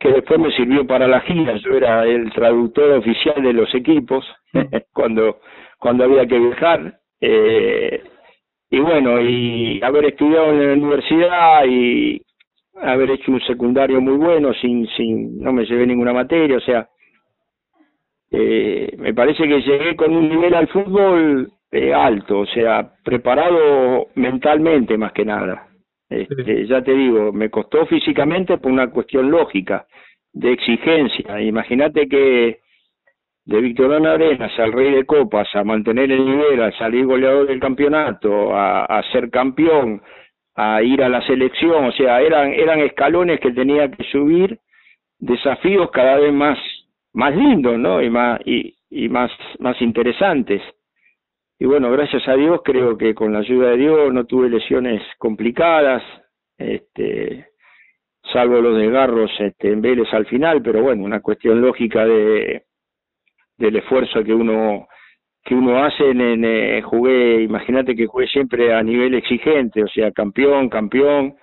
que 0.00 0.10
después 0.10 0.40
me 0.40 0.50
sirvió 0.52 0.86
para 0.86 1.06
la 1.06 1.20
gira. 1.20 1.56
Yo 1.58 1.72
era 1.74 2.04
el 2.04 2.32
traductor 2.32 2.90
oficial 2.92 3.42
de 3.42 3.52
los 3.52 3.72
equipos 3.74 4.24
cuando, 4.92 5.40
cuando 5.78 6.04
había 6.04 6.26
que 6.26 6.38
viajar. 6.38 6.94
Eh, 7.20 8.02
y 8.70 8.80
bueno, 8.80 9.20
y 9.20 9.80
haber 9.82 10.06
estudiado 10.06 10.52
en 10.52 10.66
la 10.66 10.72
universidad 10.72 11.64
y 11.66 12.22
haber 12.82 13.10
hecho 13.10 13.30
un 13.30 13.40
secundario 13.42 14.00
muy 14.00 14.14
bueno, 14.14 14.54
sin, 14.54 14.86
sin, 14.96 15.38
no 15.38 15.52
me 15.52 15.66
llevé 15.66 15.86
ninguna 15.86 16.14
materia, 16.14 16.56
o 16.56 16.60
sea, 16.60 16.88
eh, 18.30 18.94
me 18.96 19.12
parece 19.12 19.46
que 19.46 19.60
llegué 19.60 19.96
con 19.96 20.16
un 20.16 20.28
nivel 20.28 20.54
al 20.54 20.68
fútbol 20.68 21.52
eh, 21.72 21.92
alto, 21.92 22.38
o 22.38 22.46
sea, 22.46 22.92
preparado 23.04 24.06
mentalmente 24.14 24.96
más 24.96 25.12
que 25.12 25.24
nada. 25.24 25.69
Este, 26.10 26.66
ya 26.66 26.82
te 26.82 26.92
digo, 26.92 27.32
me 27.32 27.50
costó 27.50 27.86
físicamente 27.86 28.58
por 28.58 28.72
una 28.72 28.90
cuestión 28.90 29.30
lógica, 29.30 29.86
de 30.32 30.52
exigencia. 30.52 31.40
Imagínate 31.40 32.08
que 32.08 32.58
de 33.44 33.60
Victoriano 33.60 34.10
Arenas 34.10 34.56
al 34.58 34.72
Rey 34.72 34.92
de 34.92 35.06
Copas, 35.06 35.48
a 35.54 35.64
mantener 35.64 36.10
el 36.10 36.24
nivel, 36.24 36.62
a 36.62 36.72
salir 36.72 37.06
goleador 37.06 37.46
del 37.46 37.60
campeonato, 37.60 38.50
a, 38.54 39.02
ser 39.12 39.30
campeón, 39.30 40.02
a 40.56 40.82
ir 40.82 41.02
a 41.02 41.08
la 41.08 41.24
selección, 41.26 41.86
o 41.86 41.92
sea, 41.92 42.20
eran, 42.20 42.52
eran 42.52 42.80
escalones 42.80 43.40
que 43.40 43.52
tenía 43.52 43.90
que 43.90 44.04
subir, 44.04 44.58
desafíos 45.18 45.90
cada 45.90 46.16
vez 46.16 46.32
más, 46.32 46.58
más 47.12 47.34
lindos, 47.34 47.78
¿no? 47.78 48.02
Y 48.02 48.10
más, 48.10 48.40
y 48.44 49.08
más, 49.08 49.30
más 49.58 49.80
interesantes 49.80 50.60
y 51.60 51.66
bueno, 51.66 51.90
gracias 51.92 52.26
a 52.26 52.34
Dios 52.36 52.62
creo 52.64 52.96
que 52.96 53.14
con 53.14 53.34
la 53.34 53.40
ayuda 53.40 53.70
de 53.70 53.76
Dios 53.76 54.12
no 54.14 54.24
tuve 54.24 54.48
lesiones 54.48 55.02
complicadas, 55.18 56.02
este, 56.56 57.48
salvo 58.32 58.62
los 58.62 58.78
desgarros 58.78 59.30
este, 59.38 59.70
en 59.70 59.82
Vélez 59.82 60.08
al 60.12 60.24
final, 60.24 60.62
pero 60.62 60.82
bueno, 60.82 61.04
una 61.04 61.20
cuestión 61.20 61.60
lógica 61.60 62.06
de 62.06 62.64
del 63.58 63.76
esfuerzo 63.76 64.24
que 64.24 64.32
uno 64.32 64.88
que 65.44 65.54
uno 65.54 65.84
hace 65.84 66.10
en, 66.10 66.44
eh, 66.44 66.80
jugué, 66.82 67.42
imagínate 67.42 67.94
que 67.94 68.06
jugué 68.06 68.26
siempre 68.28 68.72
a 68.72 68.82
nivel 68.82 69.14
exigente, 69.14 69.82
o 69.82 69.88
sea, 69.88 70.12
campeón, 70.12 70.70
campeón, 70.70 71.34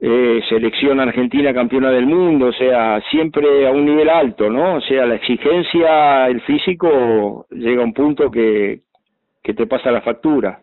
eh, 0.00 0.42
selección 0.48 1.00
argentina 1.00 1.54
campeona 1.54 1.90
del 1.90 2.06
mundo, 2.06 2.46
o 2.46 2.52
sea, 2.52 3.00
siempre 3.10 3.66
a 3.66 3.70
un 3.70 3.86
nivel 3.86 4.08
alto, 4.08 4.50
¿no? 4.50 4.76
O 4.76 4.80
sea, 4.80 5.06
la 5.06 5.14
exigencia, 5.14 6.26
el 6.28 6.40
físico 6.42 7.46
llega 7.50 7.82
a 7.82 7.84
un 7.84 7.94
punto 7.94 8.30
que, 8.30 8.82
que 9.46 9.54
te 9.54 9.68
pasa 9.68 9.92
la 9.92 10.02
factura. 10.02 10.60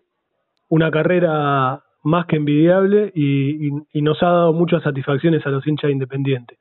Una 0.68 0.92
carrera 0.92 1.82
más 2.04 2.26
que 2.26 2.36
envidiable 2.36 3.14
y, 3.16 3.70
y, 3.94 4.02
nos 4.02 4.22
ha 4.22 4.26
dado 4.26 4.52
muchas 4.52 4.84
satisfacciones 4.84 5.46
a 5.46 5.50
los 5.52 5.66
hinchas 5.66 5.90
independientes. 5.90 6.60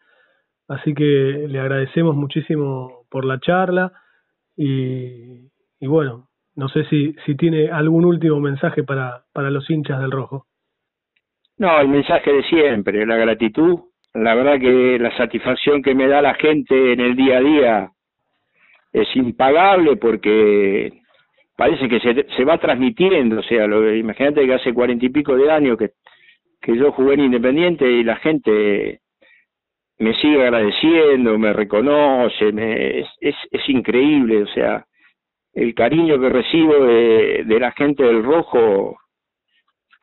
Así 0.68 0.94
que 0.94 1.04
le 1.48 1.58
agradecemos 1.58 2.14
muchísimo 2.14 3.06
por 3.10 3.24
la 3.24 3.40
charla 3.40 3.92
y, 4.56 5.48
y 5.80 5.86
bueno, 5.88 6.28
no 6.54 6.68
sé 6.68 6.84
si, 6.84 7.12
si 7.26 7.34
tiene 7.34 7.72
algún 7.72 8.04
último 8.04 8.38
mensaje 8.38 8.84
para, 8.84 9.24
para 9.32 9.50
los 9.50 9.68
hinchas 9.68 10.00
del 10.00 10.12
Rojo. 10.12 10.46
No, 11.58 11.80
el 11.80 11.88
mensaje 11.88 12.32
de 12.32 12.44
siempre, 12.44 13.04
la 13.04 13.16
gratitud. 13.16 13.80
La 14.14 14.36
verdad 14.36 14.60
que 14.60 14.96
la 15.00 15.16
satisfacción 15.16 15.82
que 15.82 15.96
me 15.96 16.06
da 16.06 16.22
la 16.22 16.34
gente 16.34 16.92
en 16.92 17.00
el 17.00 17.16
día 17.16 17.38
a 17.38 17.40
día 17.40 17.90
es 18.92 19.08
impagable 19.16 19.96
porque 19.96 21.01
parece 21.56 21.88
que 21.88 22.00
se, 22.00 22.26
se 22.36 22.44
va 22.44 22.58
transmitiendo, 22.58 23.40
o 23.40 23.42
sea, 23.42 23.66
imagínate 23.66 24.46
que 24.46 24.54
hace 24.54 24.74
cuarenta 24.74 25.06
y 25.06 25.10
pico 25.10 25.36
de 25.36 25.50
años 25.50 25.76
que, 25.78 25.90
que 26.60 26.76
yo 26.76 26.92
jugué 26.92 27.14
en 27.14 27.24
Independiente 27.24 27.90
y 27.90 28.04
la 28.04 28.16
gente 28.16 29.00
me 29.98 30.14
sigue 30.14 30.42
agradeciendo, 30.42 31.38
me 31.38 31.52
reconoce, 31.52 32.52
me, 32.52 33.00
es, 33.00 33.08
es, 33.20 33.36
es 33.50 33.68
increíble, 33.68 34.42
o 34.42 34.46
sea, 34.48 34.84
el 35.54 35.74
cariño 35.74 36.18
que 36.18 36.28
recibo 36.28 36.74
de, 36.86 37.44
de 37.44 37.60
la 37.60 37.72
gente 37.72 38.02
del 38.02 38.22
Rojo 38.22 38.96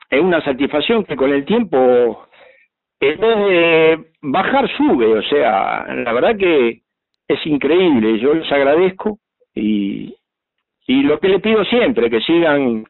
es 0.08 0.20
una 0.20 0.42
satisfacción 0.42 1.04
que 1.04 1.16
con 1.16 1.32
el 1.32 1.44
tiempo, 1.44 2.26
en 3.00 3.20
vez 3.20 3.38
de 3.38 4.04
bajar, 4.22 4.68
sube, 4.76 5.06
o 5.06 5.22
sea, 5.22 5.86
la 5.94 6.12
verdad 6.12 6.36
que 6.36 6.82
es 7.28 7.46
increíble, 7.46 8.18
yo 8.18 8.34
les 8.34 8.50
agradezco 8.50 9.18
y, 9.54 10.14
y 10.90 11.04
lo 11.04 11.20
que 11.20 11.28
le 11.28 11.38
pido 11.38 11.64
siempre, 11.66 12.10
que 12.10 12.20
sigan 12.20 12.84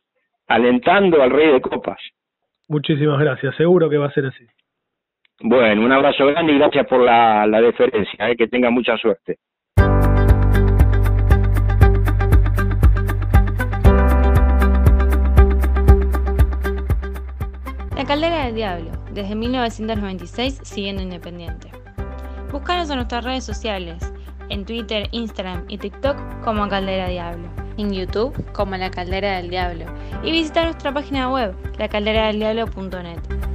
alentando 0.49 1.23
al 1.23 1.31
Rey 1.31 1.53
de 1.53 1.61
Copas. 1.61 1.99
Muchísimas 2.67 3.21
gracias, 3.21 3.55
seguro 3.57 3.91
que 3.91 3.99
va 3.99 4.07
a 4.07 4.13
ser 4.13 4.25
así. 4.25 4.47
Bueno, 5.43 5.83
un 5.83 5.93
abrazo 5.93 6.25
grande 6.25 6.55
y 6.55 6.59
gracias 6.59 6.87
por 6.87 7.03
la, 7.03 7.47
la 7.47 7.61
deferencia, 7.61 8.31
eh, 8.31 8.37
que 8.37 8.49
tenga 8.49 8.71
mucha 8.71 8.97
suerte. 8.97 9.37
Caldera 18.07 18.47
del 18.47 18.57
Diablo, 18.57 18.91
desde 19.13 19.37
1996 19.37 20.63
siguiendo 20.65 21.01
independiente. 21.01 21.69
Búscanos 22.51 22.91
en 22.91 22.97
nuestras 22.97 23.25
redes 23.25 23.45
sociales, 23.45 24.13
en 24.49 24.65
Twitter, 24.65 25.07
Instagram 25.13 25.67
y 25.69 25.79
TikTok 25.79 26.17
como 26.43 26.69
Caldera 26.69 27.07
Diablo, 27.07 27.49
en 27.81 27.93
YouTube 27.93 28.35
como 28.53 28.77
La 28.77 28.91
Caldera 28.91 29.37
del 29.37 29.51
Diablo 29.51 29.87
y 30.23 30.31
visita 30.31 30.65
nuestra 30.65 30.93
página 30.93 31.31
web, 31.31 31.55
lacalderadeldiablo.net. 31.79 33.50